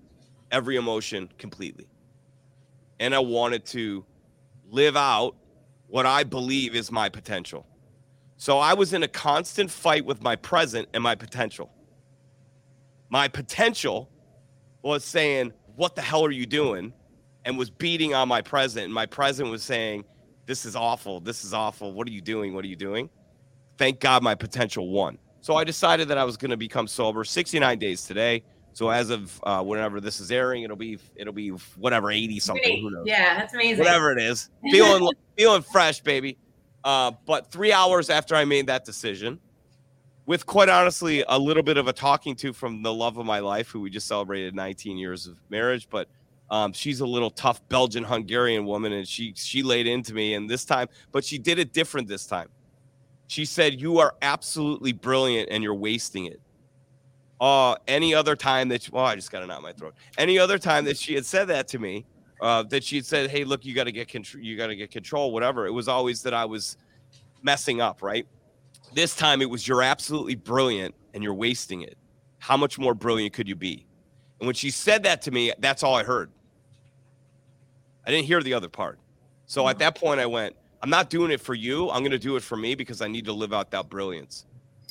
every 0.51 0.77
emotion 0.77 1.29
completely, 1.37 1.87
and 3.01 3.15
I 3.15 3.19
wanted 3.19 3.67
to 3.67 4.03
live 4.71 4.97
out 4.97 5.37
what 5.89 6.07
I 6.07 6.25
believe 6.25 6.75
is 6.75 6.91
my 6.91 7.11
potential. 7.11 7.67
So 8.39 8.59
I 8.59 8.73
was 8.73 8.95
in 8.95 9.03
a 9.03 9.09
constant 9.09 9.71
fight 9.71 10.07
with 10.07 10.23
my 10.23 10.37
present 10.37 10.89
and 10.95 11.03
my 11.03 11.15
potential. 11.15 11.71
My 13.11 13.29
potential 13.29 14.09
was 14.81 15.05
saying, 15.05 15.53
"What 15.77 15.97
the 15.97 16.03
hell 16.03 16.25
are 16.25 16.31
you 16.31 16.47
doing?" 16.47 16.95
and 17.45 17.59
was 17.59 17.69
beating 17.69 18.15
on 18.15 18.29
my 18.29 18.41
present, 18.41 18.85
and 18.85 18.95
my 18.95 19.05
present 19.05 19.51
was 19.51 19.63
saying, 19.63 20.05
this 20.47 20.65
is 20.65 20.77
awful. 20.77 21.21
This 21.21 21.45
is 21.45 21.55
awful. 21.55 21.93
What 21.93 22.07
are 22.09 22.11
you 22.11 22.21
doing? 22.21 22.55
What 22.55 22.65
are 22.65 22.69
you 22.69 22.77
doing? 22.77 23.09
Thank 23.79 24.01
God 24.01 24.23
my 24.23 24.35
potential 24.35 24.91
won. 24.91 25.19
So 25.41 25.57
I 25.57 25.65
decided 25.65 26.09
that 26.09 26.19
I 26.19 26.25
was 26.25 26.37
going 26.37 26.51
to 26.51 26.57
become 26.57 26.87
sober 26.87 27.25
69 27.25 27.79
days 27.79 28.05
today. 28.05 28.45
So 28.75 28.89
as 28.89 29.11
of 29.11 29.41
uh, 29.43 29.63
whenever 29.63 30.01
this 30.01 30.21
is 30.21 30.31
airing, 30.31 30.63
it'll 30.63 30.77
be 30.77 30.99
it'll 31.15 31.33
be 31.33 31.51
whatever 31.77 32.11
80 32.11 32.41
something. 32.41 32.81
Who 32.81 32.91
knows? 32.91 33.05
Yeah, 33.07 33.37
that's 33.37 33.53
amazing. 33.53 33.79
Whatever 33.79 34.13
it 34.13 34.19
is, 34.19 34.51
feeling 34.71 35.13
feeling 35.37 35.63
fresh, 35.63 36.01
baby. 36.01 36.39
Uh, 36.85 37.13
but 37.27 37.51
three 37.51 37.73
hours 37.73 38.09
after 38.09 38.35
I 38.35 38.45
made 38.45 38.67
that 38.69 38.85
decision, 38.85 39.39
with 40.27 40.47
quite 40.47 40.69
honestly 40.69 41.25
a 41.29 41.39
little 41.39 41.63
bit 41.63 41.77
of 41.77 41.87
a 41.87 41.93
talking 41.93 42.35
to 42.37 42.53
from 42.53 42.83
the 42.83 42.93
love 42.93 43.19
of 43.19 43.27
my 43.27 43.41
life, 43.41 43.69
who 43.69 43.81
we 43.81 43.91
just 43.91 44.07
celebrated 44.07 44.55
19 44.55 44.97
years 44.97 45.27
of 45.27 45.39
marriage, 45.51 45.89
but 45.91 46.09
um, 46.53 46.75
she's 46.75 47.01
a 47.01 47.07
little 47.07 47.31
tough 47.31 47.67
Belgian 47.71 48.05
Hungarian 48.05 48.67
woman, 48.67 48.93
and 48.93 49.09
she 49.09 49.33
she 49.35 49.63
laid 49.63 49.87
into 49.87 50.13
me, 50.13 50.35
and 50.35 50.49
this 50.49 50.67
time, 50.67 50.87
but 51.11 51.25
she 51.25 51.39
did 51.39 51.59
it 51.59 51.73
different 51.73 52.07
this 52.07 52.27
time. 52.27 52.49
She 53.27 53.47
said, 53.47 53.81
"You 53.81 53.99
are 53.99 54.15
absolutely 54.21 54.93
brilliant, 54.93 55.49
and 55.51 55.65
you're 55.65 55.75
wasting 55.75 56.27
it." 56.27 56.43
Uh, 57.41 57.77
any 57.89 58.15
other 58.15 58.37
time 58.37 58.69
that, 58.69 58.89
well, 58.93 59.07
I 59.07 59.17
just 59.17 59.33
got 59.33 59.45
knot 59.49 59.57
in 59.57 59.63
my 59.63 59.73
throat. 59.73 59.95
Any 60.19 60.39
other 60.39 60.59
time 60.59 60.85
that 60.85 60.99
she 60.99 61.15
had 61.15 61.25
said 61.25 61.47
that 61.47 61.67
to 61.69 61.79
me, 61.79 62.05
uh, 62.43 62.65
that 62.65 62.85
she 62.85 62.97
had 62.97 63.07
said, 63.07 63.31
"Hey, 63.31 63.45
look, 63.45 63.65
you 63.65 63.75
got 63.75 63.85
to 63.85 63.93
get 63.93 64.09
control, 64.09 64.45
you 64.45 64.59
got 64.59 64.67
to 64.67 64.77
get 64.77 64.91
control, 64.91 65.33
whatever." 65.33 65.67
It 65.67 65.73
was 65.73 65.89
always 65.89 66.23
that 66.25 66.35
I 66.35 66.45
was 66.45 66.77
messing 67.43 67.81
up, 67.81 68.03
right? 68.03 68.27
This 68.93 69.17
time 69.17 69.41
it 69.41 69.49
was, 69.49 69.67
"You're 69.67 69.83
absolutely 69.83 70.35
brilliant, 70.35 70.95
and 71.15 71.25
you're 71.25 71.33
wasting 71.33 71.81
it." 71.81 71.97
How 72.41 72.59
much 72.59 72.79
more 72.79 72.95
brilliant 72.95 73.33
could 73.33 73.49
you 73.49 73.57
be? 73.57 73.87
And 74.39 74.47
when 74.47 74.55
she 74.55 74.71
said 74.71 75.05
that 75.05 75.23
to 75.23 75.31
me, 75.31 75.51
that's 75.59 75.83
all 75.83 75.95
I 75.95 76.05
heard. 76.05 76.31
I 78.07 78.11
didn't 78.11 78.27
hear 78.27 78.43
the 78.43 78.55
other 78.55 78.69
part. 78.69 78.99
So 79.47 79.69
at 79.69 79.79
that 79.79 79.95
point, 79.95 80.21
I 80.21 80.27
went, 80.27 80.57
I'm 80.83 80.91
not 80.91 81.11
doing 81.11 81.31
it 81.31 81.41
for 81.41 81.55
you. 81.55 81.91
I'm 81.91 82.01
going 82.01 82.13
to 82.13 82.19
do 82.19 82.37
it 82.37 82.43
for 82.43 82.57
me 82.57 82.75
because 82.75 83.01
I 83.01 83.09
need 83.09 83.25
to 83.27 83.33
live 83.33 83.53
out 83.53 83.71
that 83.71 83.89
brilliance. 83.89 84.47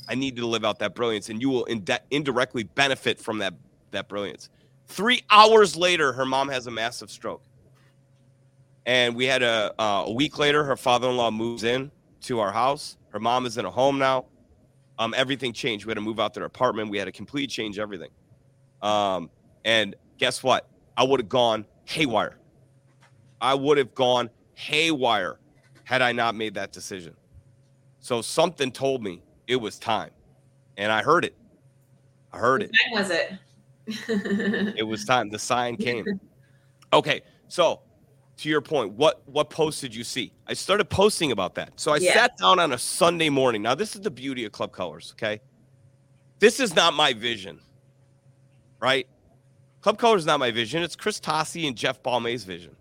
I 0.07 0.15
need 0.15 0.35
to 0.37 0.45
live 0.45 0.65
out 0.65 0.79
that 0.79 0.95
brilliance, 0.95 1.29
and 1.29 1.41
you 1.41 1.49
will 1.49 1.65
indirectly 2.09 2.63
benefit 2.63 3.19
from 3.19 3.37
that, 3.39 3.53
that 3.91 4.07
brilliance. 4.07 4.49
Three 4.87 5.21
hours 5.29 5.75
later, 5.75 6.11
her 6.13 6.25
mom 6.25 6.49
has 6.49 6.67
a 6.67 6.71
massive 6.71 7.09
stroke. 7.09 7.43
And 8.85 9.15
we 9.15 9.25
had 9.25 9.43
a, 9.43 9.73
uh, 9.79 10.05
a 10.07 10.11
week 10.11 10.39
later, 10.39 10.63
her 10.63 10.75
father 10.75 11.09
in 11.09 11.15
law 11.17 11.29
moves 11.29 11.63
in 11.63 11.91
to 12.21 12.39
our 12.39 12.51
house. 12.51 12.97
Her 13.09 13.19
mom 13.19 13.45
is 13.45 13.57
in 13.57 13.65
a 13.65 13.69
home 13.69 13.99
now. 13.99 14.25
Um, 14.97 15.13
everything 15.15 15.53
changed. 15.53 15.85
We 15.85 15.91
had 15.91 15.95
to 15.95 16.01
move 16.01 16.19
out 16.19 16.33
their 16.33 16.45
apartment. 16.45 16.89
We 16.89 16.97
had 16.97 17.05
to 17.05 17.11
completely 17.11 17.47
change 17.47 17.79
everything. 17.79 18.09
Um, 18.81 19.29
and 19.65 19.95
guess 20.17 20.43
what? 20.43 20.67
I 20.97 21.03
would 21.03 21.19
have 21.19 21.29
gone 21.29 21.65
haywire. 21.85 22.37
I 23.41 23.55
would 23.55 23.77
have 23.77 23.93
gone 23.95 24.29
haywire 24.53 25.39
had 25.83 26.01
I 26.01 26.11
not 26.11 26.35
made 26.35 26.53
that 26.53 26.71
decision. 26.71 27.15
So 27.99 28.21
something 28.21 28.71
told 28.71 29.03
me 29.03 29.23
it 29.47 29.55
was 29.57 29.79
time. 29.79 30.11
And 30.77 30.91
I 30.91 31.01
heard 31.01 31.25
it. 31.25 31.35
I 32.31 32.37
heard 32.37 32.63
it. 32.63 32.71
When 32.91 33.01
was 33.01 33.09
it? 33.11 33.33
It 34.77 34.83
was 34.87 35.03
time. 35.03 35.29
The 35.29 35.39
sign 35.39 35.75
came. 35.75 36.05
Okay. 36.93 37.21
So 37.47 37.81
to 38.37 38.47
your 38.49 38.61
point, 38.61 38.93
what 38.93 39.27
what 39.27 39.49
post 39.49 39.81
did 39.81 39.93
you 39.93 40.03
see? 40.03 40.31
I 40.47 40.53
started 40.53 40.85
posting 40.85 41.31
about 41.31 41.55
that. 41.55 41.79
So 41.79 41.91
I 41.91 41.97
Yeah. 41.97 42.13
sat 42.13 42.37
down 42.37 42.59
on 42.59 42.71
a 42.71 42.77
Sunday 42.77 43.29
morning. 43.29 43.61
Now 43.61 43.75
this 43.75 43.95
is 43.95 44.01
the 44.01 44.11
beauty 44.11 44.45
of 44.45 44.51
Club 44.51 44.71
Colors, 44.71 45.13
okay? 45.15 45.41
This 46.39 46.59
is 46.59 46.75
not 46.75 46.93
my 46.93 47.13
vision, 47.13 47.59
right? 48.79 49.07
Club 49.81 49.97
Colors 49.97 50.21
is 50.21 50.25
not 50.27 50.39
my 50.39 50.51
vision. 50.51 50.83
It's 50.83 50.95
Chris 50.95 51.19
Tossi 51.19 51.67
and 51.67 51.75
Jeff 51.75 52.01
Balmay's 52.01 52.43
vision. 52.45 52.75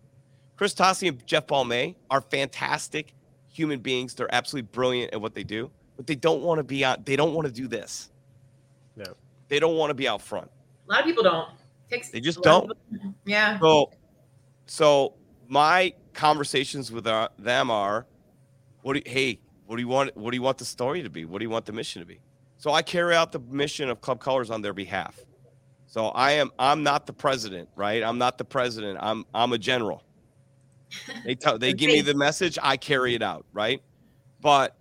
Chris 0.61 0.75
Tossi 0.75 1.09
and 1.09 1.27
Jeff 1.27 1.47
Balmay 1.47 1.95
are 2.11 2.21
fantastic 2.21 3.15
human 3.49 3.81
beings. 3.81 4.13
They're 4.13 4.29
absolutely 4.31 4.69
brilliant 4.71 5.15
at 5.15 5.19
what 5.19 5.33
they 5.33 5.43
do, 5.43 5.71
but 5.97 6.07
they 6.07 6.15
don't 6.15 6.43
want 6.43 6.59
to 6.59 6.63
be 6.63 6.85
out. 6.85 7.07
They 7.07 7.17
don't 7.17 7.33
want 7.33 7.47
to 7.47 7.51
do 7.51 7.67
this. 7.67 8.11
No. 8.95 9.07
They 9.49 9.59
don't 9.59 9.79
want 9.79 9.89
to 9.89 9.95
be 9.95 10.07
out 10.07 10.21
front. 10.21 10.51
A 10.87 10.93
lot 10.93 11.01
of 11.01 11.07
people 11.07 11.23
don't. 11.23 11.49
Takes 11.91 12.11
They 12.11 12.21
just 12.21 12.45
a 12.45 12.53
lot 12.53 12.65
of 12.65 12.77
don't. 12.91 13.15
Yeah. 13.25 13.59
So, 13.59 13.91
so 14.67 15.15
my 15.49 15.95
conversations 16.13 16.93
with 16.93 17.07
uh, 17.07 17.31
them 17.39 17.71
are, 17.71 18.05
what 18.83 18.93
do 18.93 19.03
you, 19.03 19.11
hey, 19.11 19.41
what 19.65 19.77
do 19.77 19.83
you 19.83 19.89
want? 19.89 20.15
What 20.15 20.31
do 20.31 20.37
you 20.37 20.43
want 20.43 20.59
the 20.59 20.67
story 20.67 21.03
to 21.03 21.09
be? 21.09 21.25
What 21.25 21.39
do 21.39 21.45
you 21.47 21.51
want 21.51 21.65
the 21.65 21.73
mission 21.73 22.03
to 22.03 22.07
be? 22.07 22.21
So 22.59 22.71
I 22.71 22.83
carry 22.83 23.17
out 23.17 23.33
the 23.33 23.41
mission 23.49 23.89
of 23.89 24.03
Club 24.03 24.21
Colors 24.21 24.51
on 24.51 24.61
their 24.61 24.75
behalf. 24.75 25.25
So 25.87 26.09
I 26.09 26.33
am 26.33 26.51
I'm 26.59 26.83
not 26.83 27.07
the 27.07 27.15
president, 27.15 27.71
right? 27.77 28.03
I'm 28.03 28.19
not 28.19 28.37
the 28.37 28.45
president. 28.45 28.99
I'm 29.01 29.25
I'm 29.33 29.55
a 29.55 29.59
general. 29.59 30.05
They 31.25 31.35
tell 31.35 31.59
they 31.59 31.73
give 31.75 31.89
me 31.89 32.01
the 32.01 32.15
message, 32.15 32.59
I 32.63 32.77
carry 32.77 33.15
it 33.15 33.23
out, 33.23 33.47
right? 33.53 33.83
But 34.41 34.77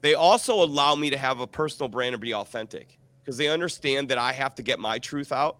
they 0.00 0.14
also 0.14 0.62
allow 0.62 0.94
me 0.94 1.10
to 1.10 1.18
have 1.18 1.40
a 1.40 1.46
personal 1.46 1.88
brand 1.88 2.14
and 2.14 2.22
be 2.22 2.34
authentic 2.34 2.98
because 3.22 3.36
they 3.36 3.48
understand 3.48 4.08
that 4.08 4.18
I 4.18 4.32
have 4.32 4.54
to 4.56 4.62
get 4.62 4.78
my 4.78 4.98
truth 4.98 5.32
out 5.32 5.58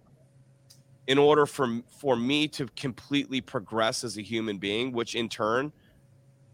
in 1.07 1.19
order 1.19 1.47
for 1.47 1.81
for 1.89 2.17
me 2.17 2.49
to 2.49 2.67
completely 2.77 3.41
progress 3.41 4.05
as 4.05 4.19
a 4.19 4.23
human 4.23 4.59
being, 4.59 4.93
which 4.93 5.15
in 5.15 5.29
turn 5.29 5.73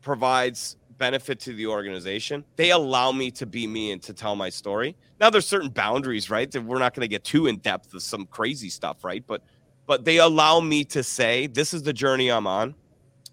provides 0.00 0.76
benefit 0.98 1.40
to 1.40 1.52
the 1.54 1.66
organization. 1.66 2.44
They 2.56 2.70
allow 2.70 3.12
me 3.12 3.30
to 3.32 3.46
be 3.46 3.66
me 3.66 3.92
and 3.92 4.02
to 4.02 4.12
tell 4.12 4.36
my 4.36 4.48
story. 4.48 4.96
Now 5.20 5.30
there's 5.30 5.46
certain 5.46 5.70
boundaries, 5.70 6.30
right? 6.30 6.50
That 6.50 6.62
we're 6.62 6.78
not 6.78 6.94
going 6.94 7.02
to 7.02 7.08
get 7.08 7.24
too 7.24 7.46
in 7.46 7.58
depth 7.58 7.94
with 7.94 8.02
some 8.02 8.26
crazy 8.26 8.68
stuff, 8.68 9.04
right? 9.04 9.24
But 9.26 9.42
but 9.86 10.04
they 10.04 10.18
allow 10.18 10.60
me 10.60 10.84
to 10.84 11.02
say 11.02 11.46
this 11.46 11.74
is 11.74 11.82
the 11.82 11.92
journey 11.92 12.30
I'm 12.30 12.46
on 12.46 12.74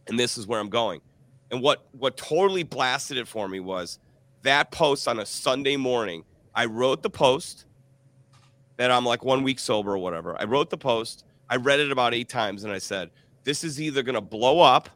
and 0.10 0.20
this 0.20 0.38
is 0.38 0.48
where 0.48 0.60
I'm 0.60 0.70
going. 0.70 1.02
And 1.52 1.62
what 1.62 1.88
what 1.92 2.18
totally 2.18 2.64
blasted 2.64 3.18
it 3.18 3.28
for 3.28 3.48
me 3.48 3.60
was 3.60 4.00
that 4.44 4.72
post 4.72 5.08
on 5.08 5.20
a 5.20 5.26
Sunday 5.26 5.78
morning. 5.78 6.24
I 6.54 6.66
wrote 6.66 7.04
the 7.04 7.10
post 7.10 7.66
that 8.78 8.92
I'm 8.92 9.06
like 9.06 9.24
one 9.24 9.44
week 9.44 9.60
sober 9.60 9.94
or 9.94 9.98
whatever. 9.98 10.40
I 10.40 10.46
wrote 10.46 10.70
the 10.70 10.78
post. 10.78 11.26
I 11.50 11.56
read 11.56 11.80
it 11.80 11.92
about 11.92 12.14
eight 12.14 12.30
times 12.30 12.64
and 12.64 12.72
I 12.72 12.78
said, 12.78 13.10
this 13.44 13.64
is 13.64 13.82
either 13.82 14.04
going 14.04 14.16
to 14.16 14.22
blow 14.22 14.60
up 14.60 14.90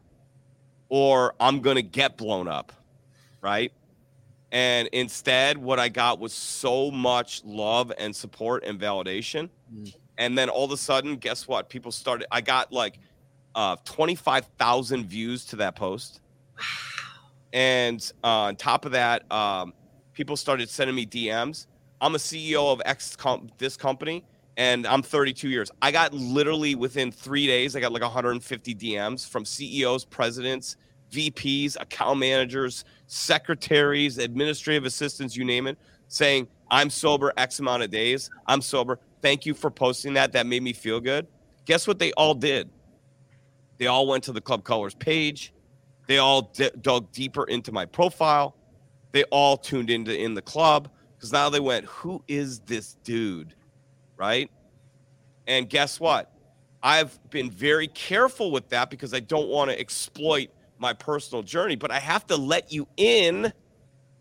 or 0.90 1.34
I'm 1.40 1.62
going 1.62 1.76
to 1.76 1.82
get 1.82 2.18
blown 2.18 2.48
up. 2.48 2.72
Right. 3.42 3.72
And 4.52 4.88
instead, 4.94 5.58
what 5.58 5.80
I 5.80 5.90
got 5.90 6.20
was 6.20 6.32
so 6.32 6.92
much 6.92 7.42
love 7.44 7.92
and 7.98 8.16
support 8.16 8.64
and 8.64 8.80
validation. 8.80 9.50
Mm. 9.76 9.96
And 10.18 10.38
then 10.38 10.48
all 10.48 10.66
of 10.66 10.72
a 10.72 10.78
sudden, 10.78 11.16
guess 11.18 11.48
what? 11.48 11.70
People 11.70 11.92
started, 11.92 12.28
I 12.32 12.42
got 12.42 12.72
like 12.72 13.00
uh, 13.56 13.76
25,000 13.86 15.06
views 15.06 15.46
to 15.46 15.56
that 15.58 15.76
post. 15.76 16.22
Wow. 16.58 16.64
And 17.54 18.12
uh, 18.24 18.28
on 18.28 18.56
top 18.56 18.86
of 18.86 18.94
that, 18.94 19.32
um, 19.32 19.74
people 20.14 20.36
started 20.36 20.70
sending 20.70 20.96
me 20.96 21.06
DMs. 21.06 21.68
I'm 22.02 22.16
a 22.16 22.18
CEO 22.18 22.74
of 22.74 22.82
X 22.86 23.16
com- 23.16 23.50
this 23.60 23.78
company, 23.78 24.26
and 24.58 24.86
I'm 24.88 25.04
32 25.04 25.50
years. 25.50 25.72
I 25.82 25.92
got 25.92 26.14
literally 26.14 26.76
within 26.76 27.12
three 27.12 27.48
days, 27.48 27.76
I 27.76 27.80
got 27.80 27.94
like 27.94 28.02
150 28.02 28.76
DMs 28.76 29.28
from 29.30 29.46
CEOs, 29.46 30.04
presidents, 30.06 30.76
VPs, 31.12 31.80
account 31.80 32.20
managers, 32.20 32.86
secretaries, 33.08 34.18
administrative 34.18 34.86
assistants, 34.86 35.38
you 35.38 35.46
name 35.46 35.68
it, 35.68 35.78
saying, 36.08 36.48
I'm 36.72 36.90
sober 36.90 37.32
X 37.38 37.60
amount 37.60 37.84
of 37.84 37.92
days. 37.92 38.32
I'm 38.48 38.62
sober. 38.62 39.00
Thank 39.22 39.46
you 39.46 39.54
for 39.54 39.70
posting 39.70 40.14
that. 40.16 40.32
That 40.32 40.48
made 40.48 40.64
me 40.64 40.74
feel 40.74 41.00
good. 41.00 41.28
Guess 41.66 41.88
what 41.88 42.00
they 42.00 42.12
all 42.14 42.34
did? 42.34 42.70
They 43.78 43.88
all 43.88 44.08
went 44.08 44.24
to 44.26 44.32
the 44.32 44.42
Club 44.42 44.64
Colors 44.64 44.96
page. 44.96 45.54
They 46.08 46.18
all 46.18 46.44
d- 46.54 46.72
dug 46.82 47.12
deeper 47.12 47.46
into 47.46 47.72
my 47.72 47.86
profile. 47.86 48.56
They 49.12 49.24
all 49.26 49.58
tuned 49.58 49.90
into 49.90 50.18
in 50.18 50.34
the 50.34 50.42
club 50.42 50.90
because 51.16 51.32
now 51.32 51.50
they 51.50 51.60
went, 51.60 51.86
"Who 51.86 52.24
is 52.28 52.60
this 52.62 52.96
dude?" 53.04 53.56
Right? 54.18 54.50
And 55.48 55.70
guess 55.70 56.00
what? 56.00 56.32
I've 56.82 57.18
been 57.30 57.50
very 57.50 57.88
careful 57.88 58.52
with 58.52 58.70
that 58.70 58.90
because 58.90 59.14
I 59.14 59.22
don't 59.22 59.48
want 59.48 59.72
to 59.72 59.80
exploit 59.80 60.50
my 60.80 60.94
personal 60.94 61.42
journey, 61.42 61.76
but 61.76 61.92
I 61.92 62.00
have 62.00 62.28
to 62.28 62.36
let 62.36 62.72
you 62.72 62.88
in 62.98 63.54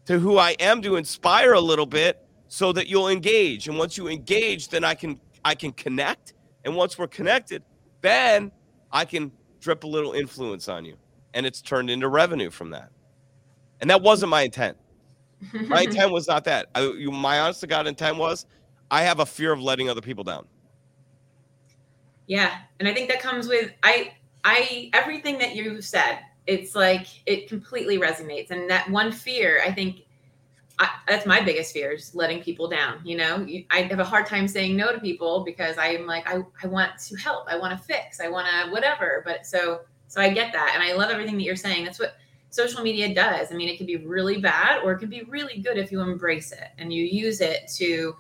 to 0.07 0.19
who 0.19 0.39
I 0.39 0.51
am 0.61 0.83
to 0.83 0.97
inspire 0.97 1.55
a 1.55 1.61
little 1.61 1.87
bit 1.87 2.25
so 2.49 2.73
that 2.73 2.87
you'll 2.87 3.09
engage. 3.09 3.67
And 3.67 3.79
once 3.79 3.97
you 3.97 4.09
engage, 4.09 4.69
then 4.69 4.85
I 4.85 4.95
can 4.95 5.19
I 5.45 5.55
can 5.55 5.73
connect. 5.73 6.35
And 6.65 6.77
once 6.77 6.99
we're 6.99 7.09
connected, 7.09 7.65
then 8.01 8.53
I 8.93 9.05
can 9.05 9.33
drip 9.63 9.85
a 9.85 9.87
little 9.87 10.13
influence 10.13 10.69
on 10.69 10.85
you. 10.85 10.97
And 11.35 11.47
it's 11.47 11.63
turned 11.63 11.89
into 11.89 12.09
revenue 12.09 12.51
from 12.51 12.71
that. 12.71 12.91
And 13.81 13.89
that 13.89 14.03
wasn't 14.03 14.31
my 14.31 14.43
intent. 14.43 14.77
My 15.53 15.83
intent 15.89 16.13
was 16.13 16.29
not 16.29 16.45
that. 16.45 16.69
I, 16.75 16.83
you, 16.83 17.11
my 17.11 17.41
honest 17.41 17.61
to 17.61 17.67
God 17.67 17.87
intent 17.87 18.19
was 18.19 18.45
I 18.91 19.03
have 19.03 19.21
a 19.21 19.27
fear 19.27 19.53
of 19.53 19.61
letting 19.61 19.89
other 19.89 20.03
people 20.03 20.25
down. 20.25 20.47
Yeah, 22.27 22.59
and 22.79 22.89
I 22.89 22.95
think 22.95 23.09
that 23.11 23.21
comes 23.21 23.49
with 23.49 23.73
I 23.83 24.13
I 24.45 24.91
everything 24.93 25.39
that 25.39 25.57
you've 25.57 25.85
said. 25.85 26.21
It's 26.47 26.75
like 26.75 27.07
it 27.27 27.49
completely 27.49 27.99
resonates, 27.99 28.51
and 28.51 28.69
that 28.71 28.89
one 28.91 29.11
fear, 29.11 29.61
I 29.65 29.73
think. 29.73 30.03
I, 30.79 30.89
that's 31.07 31.27
my 31.27 31.41
biggest 31.41 31.73
fear 31.73 31.93
is 31.93 32.15
letting 32.15 32.43
people 32.43 32.69
down. 32.69 33.01
You 33.05 33.17
know, 33.19 33.47
I 33.71 33.83
have 33.83 34.01
a 34.01 34.05
hard 34.05 34.27
time 34.27 34.49
saying 34.49 34.77
no 34.77 34.93
to 34.93 35.01
people 35.01 35.45
because 35.45 35.77
I'm 35.79 36.07
like, 36.07 36.29
I, 36.29 36.43
I 36.63 36.67
want 36.67 36.99
to 36.99 37.17
help. 37.17 37.47
I 37.49 37.57
want 37.57 37.79
to 37.79 37.85
fix. 37.85 38.21
I 38.21 38.29
want 38.29 38.49
to 38.49 38.71
whatever. 38.71 39.23
But 39.25 39.47
so, 39.47 39.81
so 40.09 40.21
I 40.21 40.31
get 40.31 40.53
that. 40.53 40.73
And 40.75 40.83
I 40.83 40.95
love 40.95 41.11
everything 41.11 41.37
that 41.37 41.45
you're 41.45 41.57
saying. 41.57 41.85
That's 41.85 41.99
what 41.99 42.15
social 42.51 42.83
media 42.83 43.15
does. 43.15 43.53
I 43.53 43.55
mean, 43.55 43.69
it 43.69 43.77
can 43.77 43.87
be 43.87 43.97
really 43.97 44.39
bad 44.39 44.83
or 44.83 44.93
it 44.93 44.99
can 44.99 45.09
be 45.09 45.23
really 45.23 45.59
good 45.61 45.79
if 45.79 45.93
you 45.93 46.01
embrace 46.01 46.53
it 46.53 46.69
and 46.79 46.93
you 46.93 47.05
use 47.05 47.41
it 47.41 47.71
to 47.77 48.15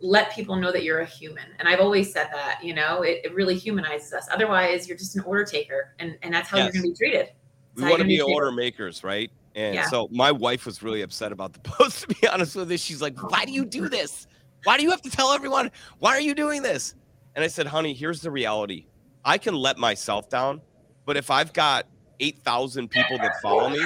let 0.00 0.32
people 0.34 0.56
know 0.56 0.72
that 0.72 0.82
you're 0.82 1.00
a 1.00 1.06
human. 1.06 1.44
And 1.58 1.68
I've 1.68 1.80
always 1.80 2.12
said 2.12 2.28
that, 2.32 2.60
you 2.62 2.74
know, 2.74 3.02
it, 3.02 3.20
it 3.24 3.34
really 3.34 3.56
humanizes 3.56 4.12
us. 4.12 4.26
Otherwise, 4.32 4.88
you're 4.88 4.98
just 4.98 5.16
an 5.16 5.22
order 5.24 5.44
taker 5.44 5.94
and, 5.98 6.18
and 6.22 6.34
that's 6.34 6.48
how 6.48 6.58
Yes. 6.58 6.74
you're 6.74 6.82
going 6.82 6.94
to 6.94 7.00
be 7.00 7.10
treated. 7.10 7.28
We 7.76 7.82
That's 7.82 7.84
how 7.84 7.90
want 7.98 8.02
to 8.02 8.12
you're 8.12 8.26
be 8.26 8.32
order 8.34 8.52
makers, 8.52 9.04
right? 9.04 9.30
And 9.54 9.74
Yeah. 9.74 9.86
so 9.86 10.08
my 10.10 10.32
wife 10.32 10.64
was 10.66 10.82
really 10.82 11.02
upset 11.02 11.32
about 11.32 11.52
the 11.52 11.60
post, 11.64 12.02
to 12.02 12.08
be 12.08 12.26
honest 12.28 12.56
with 12.56 12.70
you. 12.70 12.78
She's 12.78 13.02
like, 13.02 13.18
Why 13.30 13.44
do 13.44 13.52
you 13.52 13.64
do 13.64 13.88
this? 13.88 14.26
Why 14.64 14.76
do 14.76 14.82
you 14.82 14.90
have 14.90 15.02
to 15.02 15.10
tell 15.10 15.32
everyone? 15.32 15.70
Why 15.98 16.10
are 16.12 16.20
you 16.20 16.34
doing 16.34 16.62
this? 16.62 16.94
And 17.34 17.44
I 17.44 17.48
said, 17.48 17.66
Honey, 17.66 17.94
here's 17.94 18.20
the 18.20 18.30
reality. 18.30 18.86
I 19.24 19.38
can 19.38 19.54
let 19.54 19.78
myself 19.78 20.28
down, 20.28 20.60
but 21.06 21.16
if 21.16 21.30
I've 21.30 21.52
got 21.52 21.86
8,000 22.20 22.88
people 22.88 23.18
that 23.18 23.32
follow 23.42 23.68
me 23.68 23.80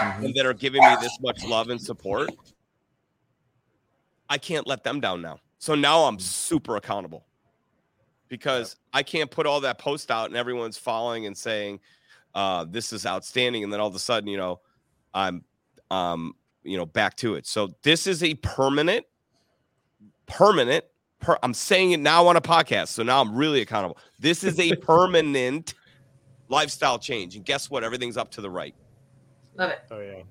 Mm-hmm. 0.00 0.24
and 0.24 0.34
that 0.34 0.44
are 0.44 0.52
giving 0.54 0.82
me 0.82 0.96
this 1.00 1.16
much 1.20 1.44
love 1.46 1.70
and 1.70 1.80
support, 1.80 2.30
I 4.28 4.38
can't 4.38 4.66
let 4.66 4.82
them 4.82 5.00
down 5.00 5.22
now. 5.22 5.38
So 5.58 5.74
now 5.74 6.02
I'm 6.04 6.18
super 6.18 6.76
accountable 6.76 7.24
because 8.28 8.76
I 8.92 9.02
can't 9.02 9.30
put 9.30 9.46
all 9.46 9.60
that 9.60 9.78
post 9.78 10.10
out 10.10 10.26
and 10.28 10.36
everyone's 10.36 10.76
following 10.76 11.26
and 11.26 11.36
saying, 11.36 11.80
uh, 12.34 12.64
this 12.68 12.92
is 12.92 13.06
outstanding. 13.06 13.62
And 13.62 13.72
then 13.72 13.80
all 13.80 13.86
of 13.88 13.94
a 13.94 14.00
sudden, 14.00 14.28
you 14.28 14.36
know, 14.36 14.60
I'm, 15.14 15.44
um, 15.90 16.34
you 16.62 16.76
know, 16.76 16.86
back 16.86 17.16
to 17.18 17.34
it. 17.34 17.46
So 17.46 17.70
this 17.82 18.06
is 18.06 18.22
a 18.22 18.34
permanent, 18.34 19.06
permanent, 20.26 20.84
per, 21.20 21.38
I'm 21.42 21.54
saying 21.54 21.92
it 21.92 22.00
now 22.00 22.26
on 22.26 22.36
a 22.36 22.40
podcast. 22.40 22.88
So 22.88 23.02
now 23.02 23.20
I'm 23.20 23.34
really 23.34 23.60
accountable. 23.60 23.98
This 24.18 24.44
is 24.44 24.58
a 24.58 24.74
permanent 24.82 25.74
lifestyle 26.48 26.98
change. 26.98 27.36
And 27.36 27.44
guess 27.44 27.70
what? 27.70 27.84
Everything's 27.84 28.16
up 28.16 28.30
to 28.32 28.40
the 28.40 28.50
right. 28.50 28.74
Love 29.56 29.70
it. 29.70 29.80
Oh 29.90 30.00
yeah. 30.00 30.22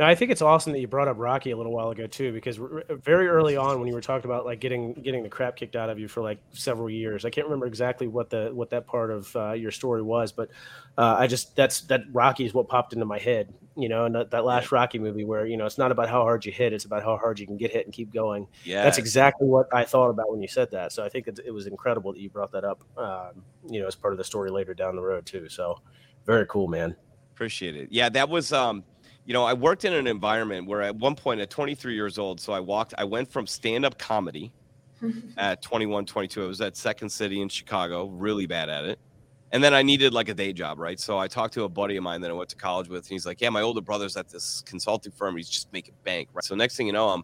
Now 0.00 0.08
I 0.08 0.14
think 0.14 0.30
it's 0.30 0.40
awesome 0.40 0.72
that 0.72 0.80
you 0.80 0.88
brought 0.88 1.08
up 1.08 1.18
Rocky 1.18 1.50
a 1.50 1.56
little 1.58 1.72
while 1.72 1.90
ago 1.90 2.06
too, 2.06 2.32
because 2.32 2.58
r- 2.58 2.84
very 2.88 3.28
early 3.28 3.58
on 3.58 3.78
when 3.78 3.86
you 3.86 3.92
were 3.92 4.00
talking 4.00 4.24
about 4.24 4.46
like 4.46 4.58
getting 4.58 4.94
getting 4.94 5.22
the 5.22 5.28
crap 5.28 5.56
kicked 5.56 5.76
out 5.76 5.90
of 5.90 5.98
you 5.98 6.08
for 6.08 6.22
like 6.22 6.38
several 6.52 6.88
years, 6.88 7.26
I 7.26 7.30
can't 7.30 7.46
remember 7.46 7.66
exactly 7.66 8.08
what 8.08 8.30
the 8.30 8.48
what 8.54 8.70
that 8.70 8.86
part 8.86 9.10
of 9.10 9.36
uh, 9.36 9.52
your 9.52 9.70
story 9.70 10.00
was, 10.00 10.32
but 10.32 10.48
uh, 10.96 11.16
I 11.18 11.26
just 11.26 11.54
that's 11.54 11.82
that 11.82 12.04
Rocky 12.12 12.46
is 12.46 12.54
what 12.54 12.66
popped 12.66 12.94
into 12.94 13.04
my 13.04 13.18
head, 13.18 13.52
you 13.76 13.90
know, 13.90 14.06
and 14.06 14.14
that, 14.14 14.30
that 14.30 14.46
last 14.46 14.72
Rocky 14.72 14.98
movie 14.98 15.26
where 15.26 15.44
you 15.44 15.58
know 15.58 15.66
it's 15.66 15.76
not 15.76 15.92
about 15.92 16.08
how 16.08 16.22
hard 16.22 16.46
you 16.46 16.52
hit, 16.52 16.72
it's 16.72 16.86
about 16.86 17.02
how 17.02 17.18
hard 17.18 17.38
you 17.38 17.46
can 17.46 17.58
get 17.58 17.70
hit 17.70 17.84
and 17.84 17.92
keep 17.92 18.10
going. 18.10 18.48
Yeah. 18.64 18.82
That's 18.82 18.96
exactly 18.96 19.48
what 19.48 19.68
I 19.70 19.84
thought 19.84 20.08
about 20.08 20.30
when 20.30 20.40
you 20.40 20.48
said 20.48 20.70
that. 20.70 20.92
So 20.92 21.04
I 21.04 21.10
think 21.10 21.28
it, 21.28 21.40
it 21.44 21.50
was 21.50 21.66
incredible 21.66 22.14
that 22.14 22.20
you 22.20 22.30
brought 22.30 22.52
that 22.52 22.64
up, 22.64 22.82
um, 22.96 23.44
you 23.68 23.82
know, 23.82 23.86
as 23.86 23.96
part 23.96 24.14
of 24.14 24.18
the 24.18 24.24
story 24.24 24.50
later 24.50 24.72
down 24.72 24.96
the 24.96 25.02
road 25.02 25.26
too. 25.26 25.50
So 25.50 25.78
very 26.24 26.46
cool, 26.46 26.68
man. 26.68 26.96
Appreciate 27.34 27.76
it. 27.76 27.88
Yeah, 27.90 28.08
that 28.08 28.30
was 28.30 28.50
um, 28.50 28.82
you 29.30 29.34
know, 29.34 29.44
I 29.44 29.52
worked 29.52 29.84
in 29.84 29.92
an 29.92 30.08
environment 30.08 30.66
where 30.66 30.82
at 30.82 30.96
one 30.96 31.14
point 31.14 31.40
at 31.40 31.50
23 31.50 31.94
years 31.94 32.18
old, 32.18 32.40
so 32.40 32.52
I 32.52 32.58
walked, 32.58 32.94
I 32.98 33.04
went 33.04 33.30
from 33.30 33.46
stand-up 33.46 33.96
comedy 33.96 34.50
at 35.36 35.62
21, 35.62 36.04
22. 36.04 36.42
I 36.42 36.46
was 36.48 36.60
at 36.60 36.76
Second 36.76 37.10
City 37.10 37.40
in 37.40 37.48
Chicago, 37.48 38.06
really 38.06 38.46
bad 38.46 38.68
at 38.68 38.86
it. 38.86 38.98
And 39.52 39.62
then 39.62 39.72
I 39.72 39.82
needed 39.82 40.12
like 40.12 40.28
a 40.30 40.34
day 40.34 40.52
job, 40.52 40.80
right? 40.80 40.98
So 40.98 41.16
I 41.16 41.28
talked 41.28 41.54
to 41.54 41.62
a 41.62 41.68
buddy 41.68 41.94
of 41.94 42.02
mine 42.02 42.20
that 42.22 42.30
I 42.32 42.34
went 42.34 42.48
to 42.48 42.56
college 42.56 42.88
with, 42.88 43.04
and 43.04 43.10
he's 43.10 43.24
like, 43.24 43.40
"Yeah, 43.40 43.50
my 43.50 43.62
older 43.62 43.80
brother's 43.80 44.16
at 44.16 44.28
this 44.28 44.64
consulting 44.66 45.12
firm. 45.12 45.36
He's 45.36 45.48
just 45.48 45.72
making 45.72 45.94
bank." 46.02 46.28
Right? 46.32 46.44
So 46.44 46.56
next 46.56 46.76
thing 46.76 46.88
you 46.88 46.92
know, 46.92 47.10
I'm, 47.10 47.22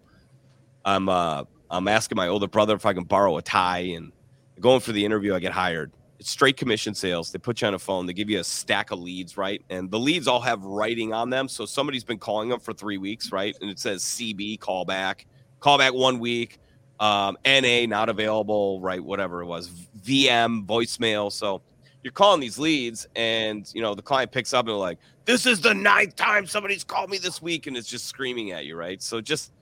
I'm, 0.84 1.08
uh, 1.08 1.42
I'm 1.70 1.88
asking 1.88 2.14
my 2.14 2.28
older 2.28 2.46
brother 2.46 2.76
if 2.76 2.86
I 2.86 2.92
can 2.94 3.02
borrow 3.02 3.36
a 3.36 3.42
tie, 3.42 3.94
and 3.96 4.12
going 4.60 4.78
for 4.78 4.92
the 4.92 5.04
interview. 5.04 5.34
I 5.34 5.40
get 5.40 5.50
hired. 5.50 5.90
It's 6.18 6.30
straight 6.30 6.56
commission 6.56 6.94
sales. 6.94 7.30
They 7.30 7.38
put 7.38 7.60
you 7.60 7.68
on 7.68 7.74
a 7.74 7.78
phone. 7.78 8.06
They 8.06 8.12
give 8.12 8.30
you 8.30 8.40
a 8.40 8.44
stack 8.44 8.90
of 8.90 9.00
leads, 9.00 9.36
right? 9.36 9.62
And 9.68 9.90
the 9.90 9.98
leads 9.98 10.26
all 10.26 10.40
have 10.40 10.62
writing 10.64 11.12
on 11.12 11.28
them. 11.30 11.48
So 11.48 11.66
somebody's 11.66 12.04
been 12.04 12.18
calling 12.18 12.48
them 12.48 12.60
for 12.60 12.72
three 12.72 12.98
weeks, 12.98 13.32
right? 13.32 13.54
And 13.60 13.70
it 13.70 13.78
says 13.78 14.02
CB 14.02 14.58
callback, 14.58 15.26
callback 15.60 15.94
one 15.94 16.18
week, 16.18 16.58
um, 17.00 17.36
NA 17.44 17.86
not 17.86 18.08
available, 18.08 18.80
right? 18.80 19.02
Whatever 19.02 19.42
it 19.42 19.46
was, 19.46 19.68
VM 20.02 20.64
voicemail. 20.64 21.30
So 21.30 21.60
you're 22.02 22.12
calling 22.12 22.40
these 22.40 22.58
leads, 22.58 23.06
and 23.16 23.68
you 23.74 23.82
know 23.82 23.94
the 23.94 24.00
client 24.00 24.30
picks 24.30 24.54
up 24.54 24.60
and 24.60 24.68
they're 24.68 24.76
like, 24.76 24.98
"This 25.24 25.44
is 25.44 25.60
the 25.60 25.74
ninth 25.74 26.14
time 26.14 26.46
somebody's 26.46 26.84
called 26.84 27.10
me 27.10 27.18
this 27.18 27.42
week," 27.42 27.66
and 27.66 27.76
it's 27.76 27.88
just 27.88 28.06
screaming 28.06 28.52
at 28.52 28.64
you, 28.64 28.76
right? 28.76 29.02
So 29.02 29.20
just, 29.20 29.52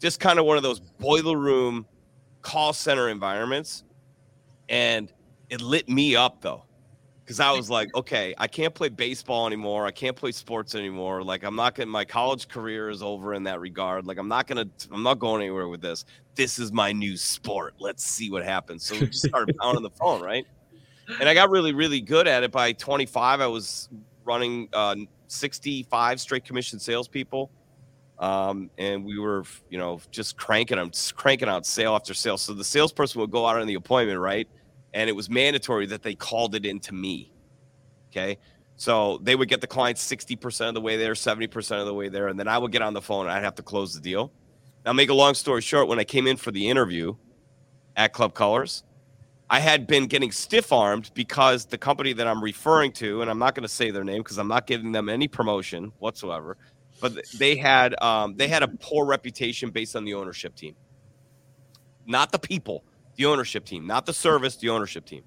just 0.00 0.20
kind 0.20 0.38
of 0.38 0.44
one 0.44 0.58
of 0.58 0.62
those 0.62 0.80
boiler 0.80 1.38
room 1.38 1.86
call 2.42 2.74
center 2.74 3.08
environments, 3.08 3.84
and 4.68 5.10
it 5.54 5.62
lit 5.62 5.88
me 5.88 6.16
up 6.16 6.40
though 6.40 6.64
because 7.24 7.40
I 7.40 7.52
was 7.52 7.70
like, 7.70 7.88
okay, 7.96 8.34
I 8.36 8.46
can't 8.46 8.74
play 8.74 8.88
baseball 8.88 9.46
anymore. 9.46 9.86
I 9.86 9.90
can't 9.90 10.16
play 10.16 10.32
sports 10.32 10.74
anymore. 10.74 11.22
Like 11.22 11.44
I'm 11.44 11.56
not 11.56 11.74
getting 11.74 11.90
my 11.90 12.04
college 12.04 12.48
career 12.48 12.90
is 12.90 13.02
over 13.02 13.34
in 13.34 13.44
that 13.44 13.60
regard. 13.60 14.06
Like 14.06 14.18
I'm 14.18 14.28
not 14.28 14.46
gonna, 14.46 14.68
I'm 14.90 15.02
not 15.02 15.18
going 15.18 15.42
anywhere 15.42 15.68
with 15.68 15.80
this. 15.80 16.04
This 16.34 16.58
is 16.58 16.72
my 16.72 16.92
new 16.92 17.16
sport. 17.16 17.74
Let's 17.78 18.04
see 18.04 18.30
what 18.30 18.44
happens. 18.44 18.84
So 18.84 18.94
we 18.98 19.06
just 19.06 19.26
started 19.26 19.56
pounding 19.60 19.82
the 19.82 19.90
phone, 19.90 20.20
right? 20.20 20.46
And 21.20 21.28
I 21.28 21.34
got 21.34 21.50
really, 21.50 21.72
really 21.72 22.00
good 22.00 22.26
at 22.26 22.42
it. 22.42 22.50
By 22.50 22.72
25, 22.72 23.40
I 23.40 23.46
was 23.46 23.88
running 24.24 24.68
uh, 24.72 24.96
65 25.28 26.20
straight 26.20 26.44
commission 26.44 26.78
salespeople. 26.78 27.50
Um, 28.18 28.70
and 28.78 29.04
we 29.04 29.18
were, 29.18 29.44
you 29.68 29.76
know, 29.76 30.00
just 30.10 30.36
cranking 30.36 30.78
them, 30.78 30.92
cranking 31.14 31.48
out 31.48 31.66
sale 31.66 31.94
after 31.94 32.14
sale. 32.14 32.38
So 32.38 32.54
the 32.54 32.64
salesperson 32.64 33.20
would 33.20 33.30
go 33.30 33.46
out 33.46 33.60
on 33.60 33.66
the 33.66 33.74
appointment, 33.74 34.18
right? 34.20 34.48
And 34.94 35.10
it 35.10 35.12
was 35.12 35.28
mandatory 35.28 35.86
that 35.86 36.02
they 36.02 36.14
called 36.14 36.54
it 36.54 36.64
into 36.64 36.94
me. 36.94 37.32
Okay. 38.10 38.38
So 38.76 39.18
they 39.22 39.36
would 39.36 39.48
get 39.48 39.60
the 39.60 39.66
client 39.66 39.98
60% 39.98 40.68
of 40.68 40.74
the 40.74 40.80
way 40.80 40.96
there, 40.96 41.12
70% 41.12 41.80
of 41.80 41.86
the 41.86 41.94
way 41.94 42.08
there, 42.08 42.28
and 42.28 42.38
then 42.38 42.48
I 42.48 42.58
would 42.58 42.72
get 42.72 42.82
on 42.82 42.94
the 42.94 43.02
phone 43.02 43.26
and 43.26 43.34
I'd 43.34 43.44
have 43.44 43.56
to 43.56 43.62
close 43.62 43.92
the 43.94 44.00
deal. 44.00 44.32
Now, 44.84 44.92
make 44.92 45.10
a 45.10 45.14
long 45.14 45.34
story 45.34 45.62
short, 45.62 45.88
when 45.88 45.98
I 45.98 46.04
came 46.04 46.26
in 46.26 46.36
for 46.36 46.50
the 46.50 46.68
interview 46.68 47.14
at 47.96 48.12
Club 48.12 48.34
Colors, 48.34 48.84
I 49.48 49.60
had 49.60 49.86
been 49.86 50.06
getting 50.06 50.32
stiff 50.32 50.72
armed 50.72 51.10
because 51.14 51.66
the 51.66 51.78
company 51.78 52.12
that 52.14 52.26
I'm 52.26 52.42
referring 52.42 52.92
to, 52.92 53.20
and 53.22 53.30
I'm 53.30 53.38
not 53.38 53.54
going 53.54 53.62
to 53.62 53.68
say 53.68 53.90
their 53.90 54.04
name 54.04 54.22
because 54.22 54.38
I'm 54.38 54.48
not 54.48 54.66
giving 54.66 54.92
them 54.92 55.08
any 55.08 55.28
promotion 55.28 55.92
whatsoever, 55.98 56.56
but 57.00 57.12
they 57.38 57.56
had 57.56 58.00
um, 58.02 58.36
they 58.36 58.48
had 58.48 58.62
a 58.62 58.68
poor 58.68 59.04
reputation 59.04 59.70
based 59.70 59.96
on 59.96 60.04
the 60.04 60.14
ownership 60.14 60.54
team, 60.54 60.74
not 62.06 62.32
the 62.32 62.38
people 62.38 62.84
the 63.16 63.26
ownership 63.26 63.64
team, 63.64 63.86
not 63.86 64.06
the 64.06 64.12
service, 64.12 64.56
the 64.56 64.68
ownership 64.68 65.04
team. 65.04 65.22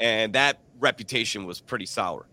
And 0.00 0.32
that 0.34 0.60
reputation 0.78 1.46
was 1.46 1.60
pretty 1.60 1.86
sour. 1.86 2.26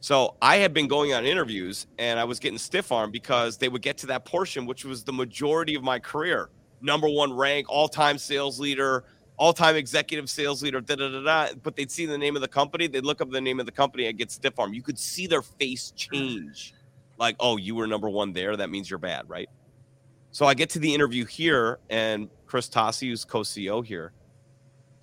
So 0.00 0.36
I 0.40 0.56
had 0.56 0.72
been 0.72 0.86
going 0.86 1.12
on 1.12 1.24
interviews 1.24 1.86
and 1.98 2.20
I 2.20 2.24
was 2.24 2.38
getting 2.38 2.58
stiff 2.58 2.92
arm 2.92 3.10
because 3.10 3.58
they 3.58 3.68
would 3.68 3.82
get 3.82 3.98
to 3.98 4.06
that 4.06 4.24
portion, 4.24 4.66
which 4.66 4.84
was 4.84 5.02
the 5.02 5.12
majority 5.12 5.74
of 5.74 5.82
my 5.82 5.98
career. 5.98 6.50
Number 6.80 7.08
one 7.08 7.32
rank, 7.32 7.66
all 7.68 7.88
time 7.88 8.18
sales 8.18 8.60
leader, 8.60 9.04
all 9.36 9.52
time 9.52 9.74
executive 9.74 10.30
sales 10.30 10.62
leader, 10.62 10.80
da 10.80 10.94
da 10.94 11.08
da 11.08 11.22
da. 11.22 11.54
But 11.62 11.74
they'd 11.74 11.90
see 11.90 12.06
the 12.06 12.18
name 12.18 12.36
of 12.36 12.42
the 12.42 12.48
company, 12.48 12.86
they'd 12.86 13.04
look 13.04 13.20
up 13.20 13.30
the 13.30 13.40
name 13.40 13.58
of 13.58 13.66
the 13.66 13.72
company 13.72 14.06
and 14.06 14.16
get 14.16 14.30
stiff 14.30 14.58
arm. 14.58 14.72
You 14.72 14.82
could 14.82 14.98
see 14.98 15.26
their 15.26 15.42
face 15.42 15.92
change. 15.96 16.74
Like, 17.18 17.34
oh, 17.40 17.56
you 17.56 17.74
were 17.74 17.88
number 17.88 18.08
one 18.08 18.32
there. 18.32 18.56
That 18.56 18.70
means 18.70 18.88
you're 18.88 19.00
bad, 19.00 19.28
right? 19.28 19.48
So 20.30 20.46
I 20.46 20.54
get 20.54 20.70
to 20.70 20.78
the 20.78 20.94
interview 20.94 21.24
here, 21.24 21.80
and 21.90 22.28
Chris 22.46 22.68
Tossi, 22.68 23.08
who's 23.08 23.24
co 23.24 23.40
CEO 23.40 23.84
here, 23.84 24.12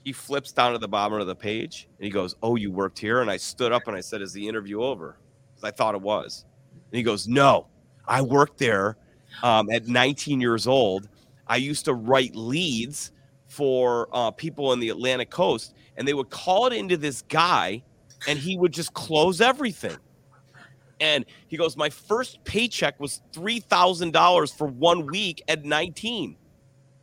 he 0.06 0.14
flips 0.14 0.52
down 0.52 0.72
to 0.72 0.78
the 0.78 0.88
bottom 0.88 1.20
of 1.20 1.26
the 1.26 1.36
page 1.36 1.90
and 1.98 2.06
he 2.06 2.12
goes, 2.12 2.36
Oh, 2.44 2.56
you 2.56 2.72
worked 2.72 3.00
here? 3.00 3.22
And 3.22 3.30
I 3.30 3.38
stood 3.38 3.72
up 3.72 3.88
and 3.88 3.98
I 3.98 4.02
said, 4.02 4.22
Is 4.22 4.32
the 4.32 4.48
interview 4.48 4.82
over? 4.82 5.18
Because 5.50 5.68
I 5.68 5.72
thought 5.72 5.96
it 5.96 6.02
was. 6.02 6.46
And 6.72 6.98
he 6.98 7.02
goes, 7.02 7.28
No, 7.28 7.66
I 8.08 8.22
worked 8.22 8.60
there 8.60 8.98
um, 9.42 9.70
at 9.72 9.88
19 9.88 10.40
years 10.40 10.68
old. 10.68 11.10
I 11.48 11.58
used 11.58 11.86
to 11.86 11.96
write 11.96 12.36
leads 12.36 13.12
for 13.48 14.08
uh, 14.14 14.30
people 14.30 14.70
on 14.70 14.80
the 14.80 14.90
Atlantic 14.90 15.32
coast, 15.32 15.74
and 15.98 16.08
they 16.08 16.14
would 16.14 16.30
call 16.30 16.68
it 16.68 16.74
into 16.74 16.98
this 16.98 17.24
guy, 17.24 17.82
and 18.28 18.38
he 18.38 18.58
would 18.58 18.72
just 18.72 18.94
close 18.94 19.42
everything. 19.42 19.98
And 21.00 21.26
he 21.48 21.58
goes, 21.58 21.76
My 21.76 21.90
first 21.90 22.44
paycheck 22.44 23.00
was 23.00 23.22
$3,000 23.34 24.56
for 24.56 24.68
one 24.68 25.08
week 25.08 25.42
at 25.48 25.66
19. 25.66 26.38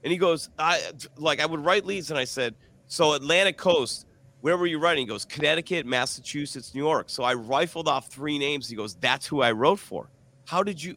And 0.05 0.13
he 0.13 0.19
goes, 0.19 0.51
I 0.57 0.81
like, 1.17 1.41
I 1.41 1.47
would 1.47 1.65
write 1.65 1.85
leads, 1.85 2.11
and 2.11 2.19
I 2.19 2.25
said, 2.25 2.55
so 2.93 3.15
Atlantic 3.15 3.57
Coast, 3.57 4.05
where 4.43 4.59
were 4.59 4.67
you 4.67 4.79
writing? 4.79 5.07
He 5.07 5.09
goes, 5.09 5.25
Connecticut, 5.25 5.87
Massachusetts, 5.87 6.75
New 6.75 6.83
York. 6.83 7.09
So 7.09 7.23
I 7.23 7.33
rifled 7.33 7.89
off 7.89 8.09
three 8.09 8.37
names. 8.37 8.69
He 8.69 8.77
goes, 8.77 8.97
That's 8.97 9.27
who 9.27 9.41
I 9.41 9.53
wrote 9.53 9.79
for. 9.79 10.11
How 10.45 10.63
did 10.63 10.85
you? 10.85 10.95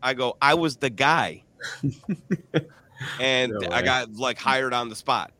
I 0.00 0.14
go, 0.14 0.36
I 0.40 0.54
was 0.54 0.76
the 0.76 0.88
guy. 0.88 1.42
and 3.20 3.50
no 3.50 3.70
I 3.72 3.82
got 3.82 4.14
like 4.14 4.38
hired 4.38 4.72
on 4.72 4.88
the 4.88 4.94
spot. 4.94 5.32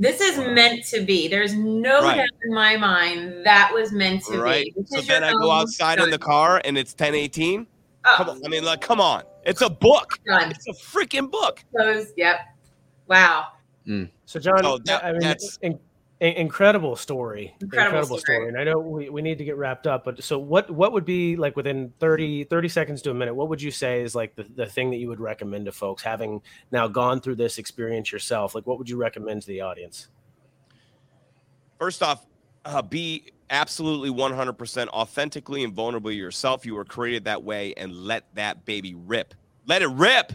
This 0.00 0.20
is 0.20 0.38
wow. 0.38 0.50
meant 0.50 0.84
to 0.86 1.02
be. 1.02 1.28
There's 1.28 1.54
no 1.54 2.02
right. 2.02 2.16
doubt 2.16 2.28
in 2.42 2.52
my 2.52 2.76
mind 2.76 3.46
that 3.46 3.70
was 3.72 3.92
meant 3.92 4.24
to 4.24 4.40
right. 4.40 4.66
be. 4.74 4.86
so 4.86 5.02
then 5.02 5.22
I 5.22 5.30
go 5.30 5.52
outside 5.52 6.00
in 6.00 6.10
the 6.10 6.18
car 6.18 6.60
and 6.64 6.76
it's 6.76 6.90
1018. 6.94 7.64
Oh. 8.04 8.14
Come 8.16 8.30
on. 8.30 8.44
I 8.44 8.48
mean, 8.48 8.64
like, 8.64 8.80
come 8.80 9.00
on. 9.00 9.22
It's 9.44 9.60
a 9.60 9.70
book. 9.70 10.18
Done. 10.26 10.50
It's 10.50 10.66
a 10.66 10.72
freaking 10.72 11.30
book. 11.30 11.62
Close. 11.70 12.12
Yep. 12.16 12.40
Wow. 13.06 13.46
Mm. 13.86 14.10
So, 14.24 14.40
John, 14.40 14.62
so 14.62 14.78
that, 14.84 15.04
I 15.04 15.12
mean, 15.12 15.34
in, 15.62 15.78
in, 16.20 16.32
incredible 16.34 16.96
story, 16.96 17.54
incredible, 17.60 17.98
incredible 17.98 18.18
story. 18.18 18.36
story. 18.36 18.48
And 18.48 18.58
I 18.58 18.64
know 18.64 18.78
we, 18.78 19.08
we 19.08 19.22
need 19.22 19.38
to 19.38 19.44
get 19.44 19.56
wrapped 19.56 19.86
up, 19.86 20.04
but 20.04 20.22
so 20.22 20.38
what 20.38 20.70
what 20.70 20.92
would 20.92 21.04
be 21.04 21.36
like 21.36 21.56
within 21.56 21.92
30, 22.00 22.44
30 22.44 22.68
seconds 22.68 23.02
to 23.02 23.10
a 23.10 23.14
minute? 23.14 23.34
What 23.34 23.48
would 23.48 23.62
you 23.62 23.70
say 23.70 24.02
is 24.02 24.14
like 24.14 24.34
the, 24.34 24.44
the 24.54 24.66
thing 24.66 24.90
that 24.90 24.96
you 24.96 25.08
would 25.08 25.20
recommend 25.20 25.66
to 25.66 25.72
folks 25.72 26.02
having 26.02 26.42
now 26.72 26.88
gone 26.88 27.20
through 27.20 27.36
this 27.36 27.58
experience 27.58 28.10
yourself? 28.10 28.54
Like, 28.54 28.66
what 28.66 28.78
would 28.78 28.88
you 28.88 28.96
recommend 28.96 29.42
to 29.42 29.48
the 29.48 29.60
audience? 29.60 30.08
First 31.78 32.02
off, 32.02 32.26
uh, 32.64 32.82
be 32.82 33.32
absolutely 33.50 34.10
100% 34.10 34.88
authentically 34.88 35.62
and 35.64 35.74
vulnerably 35.74 36.16
yourself. 36.16 36.66
You 36.66 36.74
were 36.74 36.84
created 36.84 37.24
that 37.24 37.42
way 37.42 37.74
and 37.76 37.92
let 37.92 38.24
that 38.34 38.64
baby 38.64 38.94
rip. 38.94 39.34
Let 39.66 39.82
it 39.82 39.88
rip. 39.88 40.32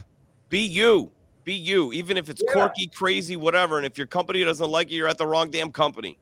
Be 0.50 0.60
you. 0.60 1.12
Be 1.44 1.54
you, 1.54 1.92
even 1.94 2.18
if 2.18 2.30
it's 2.30 2.42
yeah. 2.46 2.52
quirky, 2.52 2.88
crazy, 2.88 3.36
whatever. 3.36 3.78
And 3.78 3.86
if 3.86 3.98
your 3.98 4.08
company 4.08 4.44
doesn't 4.44 4.70
like 4.70 4.92
you, 4.92 4.98
you're 4.98 5.08
at 5.08 5.18
the 5.18 5.26
wrong 5.26 5.50
damn 5.50 5.72
company. 5.72 6.18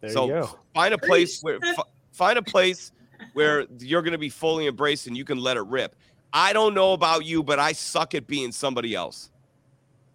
There 0.00 0.10
so 0.10 0.58
find 0.74 0.94
a 0.94 0.98
place 0.98 1.42
where 1.42 1.58
f- 1.62 1.88
find 2.12 2.38
a 2.38 2.42
place 2.42 2.92
where 3.32 3.66
you're 3.78 4.02
going 4.02 4.12
to 4.12 4.18
be 4.18 4.28
fully 4.28 4.66
embraced 4.66 5.06
and 5.06 5.16
you 5.16 5.24
can 5.24 5.38
let 5.38 5.56
it 5.56 5.62
rip. 5.62 5.96
I 6.32 6.52
don't 6.52 6.74
know 6.74 6.92
about 6.92 7.24
you, 7.24 7.42
but 7.42 7.58
I 7.58 7.72
suck 7.72 8.14
at 8.14 8.26
being 8.26 8.52
somebody 8.52 8.94
else. 8.94 9.30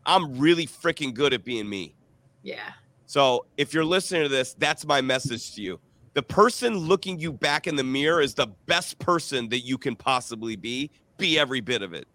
I'm 0.05 0.37
really 0.37 0.67
freaking 0.67 1.13
good 1.13 1.33
at 1.33 1.43
being 1.43 1.69
me. 1.69 1.95
Yeah. 2.43 2.71
So 3.05 3.45
if 3.57 3.73
you're 3.73 3.85
listening 3.85 4.23
to 4.23 4.29
this, 4.29 4.53
that's 4.53 4.85
my 4.85 5.01
message 5.01 5.55
to 5.55 5.61
you. 5.61 5.79
The 6.13 6.23
person 6.23 6.75
looking 6.75 7.19
you 7.19 7.31
back 7.31 7.67
in 7.67 7.75
the 7.75 7.83
mirror 7.83 8.21
is 8.21 8.33
the 8.33 8.47
best 8.65 8.99
person 8.99 9.49
that 9.49 9.59
you 9.59 9.77
can 9.77 9.95
possibly 9.95 10.55
be. 10.55 10.91
Be 11.17 11.39
every 11.39 11.61
bit 11.61 11.81
of 11.81 11.93
it. 11.93 12.07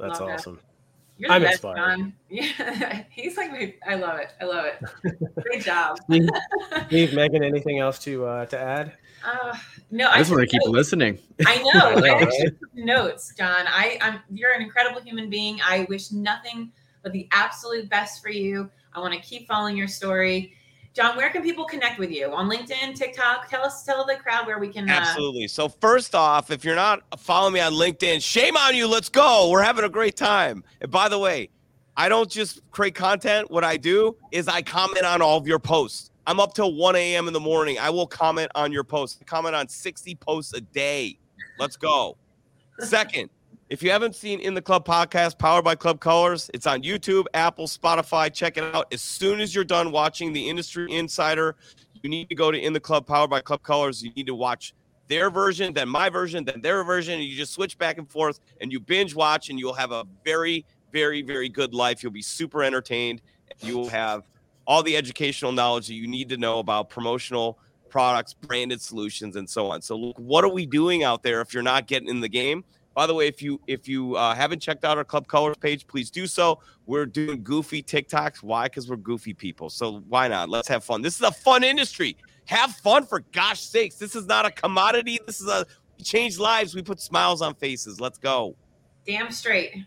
That's 0.00 0.20
love 0.20 0.30
awesome. 0.30 0.54
That. 0.56 0.62
You're 1.18 1.32
I'm 1.32 1.42
best, 1.42 1.52
inspired. 1.54 1.76
John. 1.76 2.12
Yeah, 2.30 3.02
he's 3.10 3.36
like 3.36 3.50
my, 3.50 3.74
I 3.86 3.96
love 3.96 4.20
it. 4.20 4.28
I 4.40 4.44
love 4.44 4.64
it. 4.64 5.42
Great 5.42 5.62
job. 5.62 5.98
Steve, 6.86 7.12
Megan, 7.12 7.42
anything 7.44 7.78
else 7.78 7.98
to 8.00 8.24
uh, 8.24 8.46
to 8.46 8.58
add? 8.58 8.92
Uh, 9.22 9.54
no, 9.90 10.08
I 10.08 10.18
just 10.18 10.30
want 10.30 10.42
to 10.42 10.46
keep 10.46 10.62
listening. 10.66 11.18
I 11.44 11.56
know. 11.58 11.70
I, 11.74 11.94
know, 11.96 12.06
I 12.06 12.24
right? 12.24 12.52
notes, 12.72 13.34
John. 13.36 13.66
I, 13.66 13.98
I'm 14.00 14.20
you're 14.30 14.52
an 14.52 14.62
incredible 14.62 15.00
human 15.02 15.28
being. 15.28 15.60
I 15.62 15.86
wish 15.90 16.12
nothing 16.12 16.72
but 17.02 17.12
the 17.12 17.28
absolute 17.32 17.90
best 17.90 18.22
for 18.22 18.30
you. 18.30 18.70
I 18.94 19.00
want 19.00 19.12
to 19.12 19.20
keep 19.20 19.46
following 19.46 19.76
your 19.76 19.88
story. 19.88 20.54
John, 20.92 21.16
where 21.16 21.30
can 21.30 21.42
people 21.42 21.64
connect 21.64 22.00
with 22.00 22.10
you 22.10 22.32
on 22.32 22.48
LinkedIn, 22.48 22.96
TikTok? 22.96 23.48
Tell 23.48 23.64
us, 23.64 23.84
tell 23.84 24.04
the 24.04 24.16
crowd 24.16 24.46
where 24.46 24.58
we 24.58 24.68
can. 24.68 24.90
Uh... 24.90 24.94
Absolutely. 24.94 25.46
So 25.46 25.68
first 25.68 26.14
off, 26.14 26.50
if 26.50 26.64
you're 26.64 26.74
not 26.74 27.02
following 27.18 27.54
me 27.54 27.60
on 27.60 27.74
LinkedIn, 27.74 28.22
shame 28.22 28.56
on 28.56 28.74
you. 28.74 28.88
Let's 28.88 29.08
go. 29.08 29.48
We're 29.50 29.62
having 29.62 29.84
a 29.84 29.88
great 29.88 30.16
time. 30.16 30.64
And 30.80 30.90
by 30.90 31.08
the 31.08 31.18
way, 31.18 31.50
I 31.96 32.08
don't 32.08 32.30
just 32.30 32.60
create 32.72 32.94
content. 32.94 33.50
What 33.50 33.62
I 33.62 33.76
do 33.76 34.16
is 34.32 34.48
I 34.48 34.62
comment 34.62 35.04
on 35.04 35.22
all 35.22 35.36
of 35.36 35.46
your 35.46 35.60
posts. 35.60 36.10
I'm 36.26 36.40
up 36.40 36.54
till 36.54 36.74
1 36.74 36.96
a.m. 36.96 37.28
in 37.28 37.32
the 37.32 37.40
morning. 37.40 37.78
I 37.78 37.90
will 37.90 38.06
comment 38.06 38.50
on 38.54 38.72
your 38.72 38.84
posts. 38.84 39.18
I 39.20 39.24
comment 39.24 39.54
on 39.54 39.68
60 39.68 40.14
posts 40.16 40.54
a 40.54 40.60
day. 40.60 41.18
Let's 41.58 41.76
go. 41.76 42.16
Second, 42.80 43.30
If 43.70 43.84
you 43.84 43.90
haven't 43.92 44.16
seen 44.16 44.40
In 44.40 44.54
the 44.54 44.60
Club 44.60 44.84
podcast, 44.84 45.38
powered 45.38 45.64
by 45.64 45.76
Club 45.76 46.00
Colors, 46.00 46.50
it's 46.52 46.66
on 46.66 46.82
YouTube, 46.82 47.26
Apple, 47.34 47.68
Spotify. 47.68 48.32
Check 48.32 48.56
it 48.56 48.64
out. 48.74 48.92
As 48.92 49.00
soon 49.00 49.38
as 49.38 49.54
you're 49.54 49.62
done 49.62 49.92
watching 49.92 50.32
the 50.32 50.48
Industry 50.48 50.92
Insider, 50.92 51.54
you 52.02 52.10
need 52.10 52.28
to 52.30 52.34
go 52.34 52.50
to 52.50 52.58
In 52.58 52.72
the 52.72 52.80
Club, 52.80 53.06
powered 53.06 53.30
by 53.30 53.40
Club 53.40 53.62
Colors. 53.62 54.02
You 54.02 54.10
need 54.16 54.26
to 54.26 54.34
watch 54.34 54.74
their 55.06 55.30
version, 55.30 55.72
then 55.72 55.88
my 55.88 56.08
version, 56.08 56.44
then 56.44 56.60
their 56.60 56.82
version. 56.82 57.14
And 57.14 57.22
you 57.22 57.36
just 57.36 57.52
switch 57.52 57.78
back 57.78 57.96
and 57.96 58.10
forth 58.10 58.40
and 58.60 58.72
you 58.72 58.80
binge 58.80 59.14
watch, 59.14 59.50
and 59.50 59.58
you'll 59.58 59.72
have 59.74 59.92
a 59.92 60.04
very, 60.24 60.66
very, 60.92 61.22
very 61.22 61.48
good 61.48 61.72
life. 61.72 62.02
You'll 62.02 62.10
be 62.10 62.22
super 62.22 62.64
entertained. 62.64 63.22
You 63.60 63.78
will 63.78 63.88
have 63.88 64.24
all 64.66 64.82
the 64.82 64.96
educational 64.96 65.52
knowledge 65.52 65.86
that 65.86 65.94
you 65.94 66.08
need 66.08 66.28
to 66.30 66.36
know 66.36 66.58
about 66.58 66.90
promotional 66.90 67.60
products, 67.88 68.34
branded 68.34 68.80
solutions, 68.80 69.36
and 69.36 69.48
so 69.48 69.70
on. 69.70 69.80
So, 69.80 69.94
look, 69.94 70.18
what 70.18 70.42
are 70.42 70.50
we 70.50 70.66
doing 70.66 71.04
out 71.04 71.22
there 71.22 71.40
if 71.40 71.54
you're 71.54 71.62
not 71.62 71.86
getting 71.86 72.08
in 72.08 72.18
the 72.18 72.28
game? 72.28 72.64
By 72.94 73.06
the 73.06 73.14
way, 73.14 73.28
if 73.28 73.40
you 73.40 73.60
if 73.66 73.88
you 73.88 74.16
uh, 74.16 74.34
haven't 74.34 74.60
checked 74.60 74.84
out 74.84 74.98
our 74.98 75.04
Club 75.04 75.28
Colors 75.28 75.56
page, 75.58 75.86
please 75.86 76.10
do 76.10 76.26
so. 76.26 76.60
We're 76.86 77.06
doing 77.06 77.42
goofy 77.42 77.82
TikToks. 77.82 78.42
Why? 78.42 78.64
Because 78.64 78.88
we're 78.88 78.96
goofy 78.96 79.32
people. 79.32 79.70
So 79.70 80.02
why 80.08 80.28
not? 80.28 80.48
Let's 80.48 80.68
have 80.68 80.82
fun. 80.82 81.00
This 81.02 81.14
is 81.14 81.22
a 81.22 81.30
fun 81.30 81.62
industry. 81.62 82.16
Have 82.46 82.72
fun 82.72 83.06
for 83.06 83.20
gosh 83.32 83.60
sakes. 83.60 83.94
This 83.94 84.16
is 84.16 84.26
not 84.26 84.44
a 84.44 84.50
commodity. 84.50 85.20
This 85.24 85.40
is 85.40 85.46
a 85.48 85.64
we 85.96 86.04
change 86.04 86.38
lives. 86.38 86.74
We 86.74 86.82
put 86.82 87.00
smiles 87.00 87.42
on 87.42 87.54
faces. 87.54 88.00
Let's 88.00 88.18
go. 88.18 88.56
Damn 89.06 89.30
straight. 89.30 89.84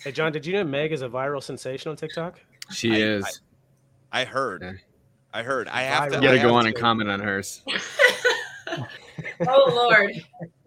Hey, 0.00 0.12
John, 0.12 0.30
did 0.30 0.46
you 0.46 0.52
know 0.52 0.62
Meg 0.62 0.92
is 0.92 1.02
a 1.02 1.08
viral 1.08 1.42
sensation 1.42 1.90
on 1.90 1.96
TikTok? 1.96 2.38
She 2.70 2.92
I- 2.92 2.98
is. 2.98 3.40
I 4.12 4.24
heard. 4.24 4.62
Yeah. 4.62 4.72
I 5.34 5.42
heard. 5.42 5.68
I 5.68 5.82
have 5.82 6.10
to. 6.10 6.16
you 6.16 6.22
got 6.22 6.32
to 6.32 6.38
go 6.38 6.54
on 6.54 6.62
to- 6.62 6.68
and 6.68 6.76
comment 6.76 7.10
on 7.10 7.20
hers. 7.20 7.62
oh 9.48 9.72
Lord. 9.74 10.12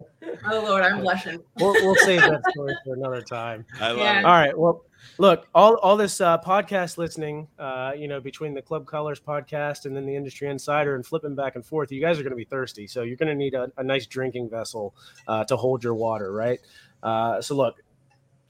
Oh 0.50 0.64
Lord, 0.64 0.82
I'm 0.84 1.00
blushing. 1.00 1.40
We'll, 1.58 1.72
we'll 1.74 1.94
save 1.96 2.20
that 2.20 2.42
story 2.50 2.74
for 2.84 2.94
another 2.94 3.22
time. 3.22 3.64
I 3.80 3.88
love 3.88 3.98
Yeah. 3.98 4.18
it. 4.20 4.24
All 4.24 4.32
right. 4.32 4.56
Well, 4.58 4.84
look, 5.18 5.48
all, 5.54 5.74
all 5.76 5.96
this 5.96 6.20
uh, 6.20 6.38
podcast 6.38 6.96
listening, 6.98 7.48
uh, 7.58 7.92
you 7.96 8.06
know, 8.08 8.20
between 8.20 8.54
the 8.54 8.62
Club 8.62 8.86
Colors 8.86 9.20
podcast 9.20 9.84
and 9.86 9.96
then 9.96 10.06
the 10.06 10.14
Industry 10.14 10.48
Insider 10.48 10.94
and 10.94 11.04
flipping 11.04 11.34
back 11.34 11.56
and 11.56 11.64
forth, 11.66 11.90
you 11.90 12.00
guys 12.00 12.18
are 12.18 12.22
going 12.22 12.30
to 12.30 12.36
be 12.36 12.44
thirsty. 12.44 12.86
So 12.86 13.02
you're 13.02 13.16
going 13.16 13.28
to 13.28 13.34
need 13.34 13.54
a, 13.54 13.70
a 13.78 13.82
nice 13.82 14.06
drinking 14.06 14.48
vessel 14.50 14.94
uh, 15.26 15.44
to 15.44 15.56
hold 15.56 15.82
your 15.82 15.94
water, 15.94 16.32
right? 16.32 16.60
Uh, 17.02 17.40
so 17.40 17.54
look, 17.56 17.82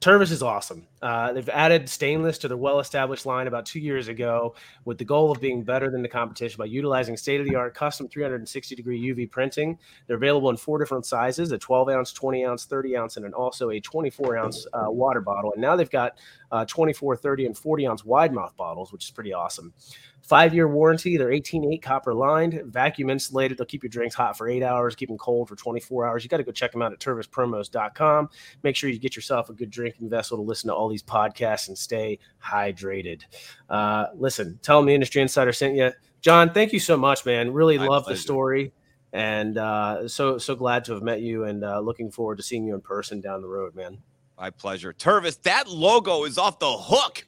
Tervis 0.00 0.30
is 0.30 0.42
awesome. 0.42 0.86
Uh, 1.02 1.32
they've 1.32 1.48
added 1.48 1.88
stainless 1.88 2.38
to 2.38 2.48
their 2.48 2.56
well-established 2.56 3.26
line 3.26 3.48
about 3.48 3.66
two 3.66 3.80
years 3.80 4.08
ago, 4.08 4.54
with 4.84 4.98
the 4.98 5.04
goal 5.04 5.32
of 5.32 5.40
being 5.40 5.62
better 5.62 5.90
than 5.90 6.00
the 6.00 6.08
competition 6.08 6.56
by 6.58 6.64
utilizing 6.64 7.16
state-of-the-art 7.16 7.74
custom 7.74 8.08
360-degree 8.08 9.12
UV 9.12 9.30
printing. 9.30 9.78
They're 10.06 10.16
available 10.16 10.50
in 10.50 10.56
four 10.56 10.78
different 10.78 11.04
sizes: 11.04 11.50
a 11.52 11.58
12 11.58 11.88
ounce, 11.88 12.12
20 12.12 12.44
ounce, 12.46 12.64
30 12.64 12.96
ounce, 12.96 13.16
and 13.16 13.24
then 13.24 13.34
also 13.34 13.70
a 13.70 13.80
24 13.80 14.36
ounce 14.36 14.66
uh, 14.72 14.90
water 14.90 15.20
bottle. 15.20 15.52
And 15.52 15.60
now 15.60 15.76
they've 15.76 15.90
got 15.90 16.18
uh, 16.52 16.64
24, 16.66 17.16
30, 17.16 17.46
and 17.46 17.58
40 17.58 17.86
ounce 17.86 18.04
wide 18.04 18.32
mouth 18.32 18.56
bottles, 18.56 18.92
which 18.92 19.04
is 19.04 19.10
pretty 19.10 19.32
awesome. 19.32 19.72
Five 20.22 20.54
year 20.54 20.68
warranty. 20.68 21.16
They're 21.16 21.30
18.8 21.30 21.82
copper 21.82 22.14
lined, 22.14 22.62
vacuum 22.66 23.10
insulated. 23.10 23.58
They'll 23.58 23.66
keep 23.66 23.82
your 23.82 23.90
drinks 23.90 24.14
hot 24.14 24.38
for 24.38 24.48
eight 24.48 24.62
hours, 24.62 24.94
keep 24.94 25.08
them 25.08 25.18
cold 25.18 25.48
for 25.48 25.56
24 25.56 26.06
hours. 26.06 26.22
You 26.22 26.30
got 26.30 26.36
to 26.36 26.44
go 26.44 26.52
check 26.52 26.70
them 26.70 26.80
out 26.80 26.92
at 26.92 27.00
tervispromos.com. 27.00 28.30
Make 28.62 28.76
sure 28.76 28.88
you 28.88 29.00
get 29.00 29.16
yourself 29.16 29.50
a 29.50 29.52
good 29.52 29.70
drinking 29.70 30.08
vessel 30.08 30.36
to 30.36 30.42
listen 30.42 30.68
to 30.68 30.74
all 30.74 30.88
these 30.92 31.02
podcasts 31.02 31.68
and 31.68 31.76
stay 31.76 32.18
hydrated. 32.42 33.22
Uh, 33.68 34.06
listen, 34.14 34.58
tell 34.62 34.78
them 34.78 34.86
the 34.86 34.94
Industry 34.94 35.22
Insider 35.22 35.52
sent 35.52 35.74
you. 35.74 35.90
John, 36.20 36.52
thank 36.52 36.72
you 36.72 36.78
so 36.78 36.96
much, 36.96 37.26
man. 37.26 37.52
Really 37.52 37.78
My 37.78 37.86
love 37.86 38.04
the 38.06 38.16
story. 38.16 38.72
And 39.12 39.58
uh, 39.58 40.08
so 40.08 40.38
so 40.38 40.54
glad 40.54 40.84
to 40.86 40.94
have 40.94 41.02
met 41.02 41.20
you 41.20 41.44
and 41.44 41.64
uh, 41.64 41.80
looking 41.80 42.10
forward 42.10 42.36
to 42.36 42.42
seeing 42.42 42.64
you 42.64 42.74
in 42.74 42.80
person 42.80 43.20
down 43.20 43.42
the 43.42 43.48
road, 43.48 43.74
man. 43.74 43.98
My 44.38 44.50
pleasure. 44.50 44.92
Tervis, 44.92 45.40
that 45.42 45.68
logo 45.68 46.24
is 46.24 46.38
off 46.38 46.58
the 46.58 46.72
hook. 46.72 47.26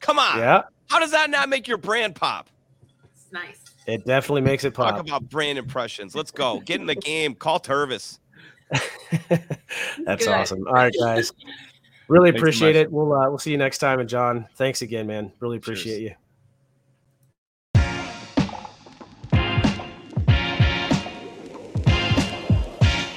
Come 0.00 0.18
on. 0.18 0.38
Yeah, 0.38 0.62
How 0.88 0.98
does 0.98 1.10
that 1.12 1.30
not 1.30 1.48
make 1.48 1.66
your 1.68 1.78
brand 1.78 2.14
pop? 2.16 2.50
It's 3.14 3.32
nice. 3.32 3.58
it 3.86 4.04
definitely 4.04 4.42
makes 4.42 4.64
it 4.64 4.74
pop. 4.74 4.90
Talk 4.96 5.06
about 5.06 5.28
brand 5.30 5.58
impressions. 5.58 6.14
Let's 6.14 6.30
go. 6.30 6.60
Get 6.60 6.80
in 6.80 6.86
the 6.86 6.94
game. 6.94 7.34
Call 7.34 7.60
Tervis. 7.60 8.18
That's 8.70 10.24
Good. 10.24 10.28
awesome. 10.28 10.66
All 10.66 10.74
right, 10.74 10.94
guys. 11.00 11.32
Really 12.10 12.32
Thanks 12.32 12.40
appreciate 12.42 12.74
much. 12.74 12.86
it. 12.86 12.92
We'll 12.92 13.12
uh, 13.12 13.28
we'll 13.28 13.38
see 13.38 13.52
you 13.52 13.56
next 13.56 13.78
time. 13.78 14.00
And 14.00 14.08
John, 14.08 14.48
thanks 14.56 14.82
again, 14.82 15.06
man. 15.06 15.30
Really 15.38 15.58
appreciate 15.58 16.02
you. 16.02 16.14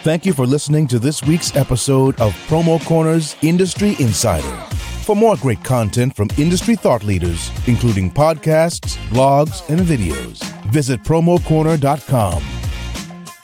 Thank 0.03 0.25
you 0.25 0.33
for 0.33 0.45
listening 0.45 0.85
to 0.87 0.99
this 0.99 1.23
week's 1.23 1.55
episode 1.55 2.19
of 2.21 2.33
Promo 2.47 2.85
Corner's 2.85 3.35
Industry 3.41 3.95
Insider. 3.99 4.57
For 5.05 5.15
more 5.15 5.37
great 5.37 5.63
content 5.63 6.15
from 6.15 6.29
industry 6.37 6.75
thought 6.75 7.03
leaders, 7.03 7.49
including 7.67 8.11
podcasts, 8.11 8.97
blogs, 9.07 9.67
and 9.69 9.79
videos, 9.79 10.43
visit 10.71 11.01
promocorner.com. 11.03 12.62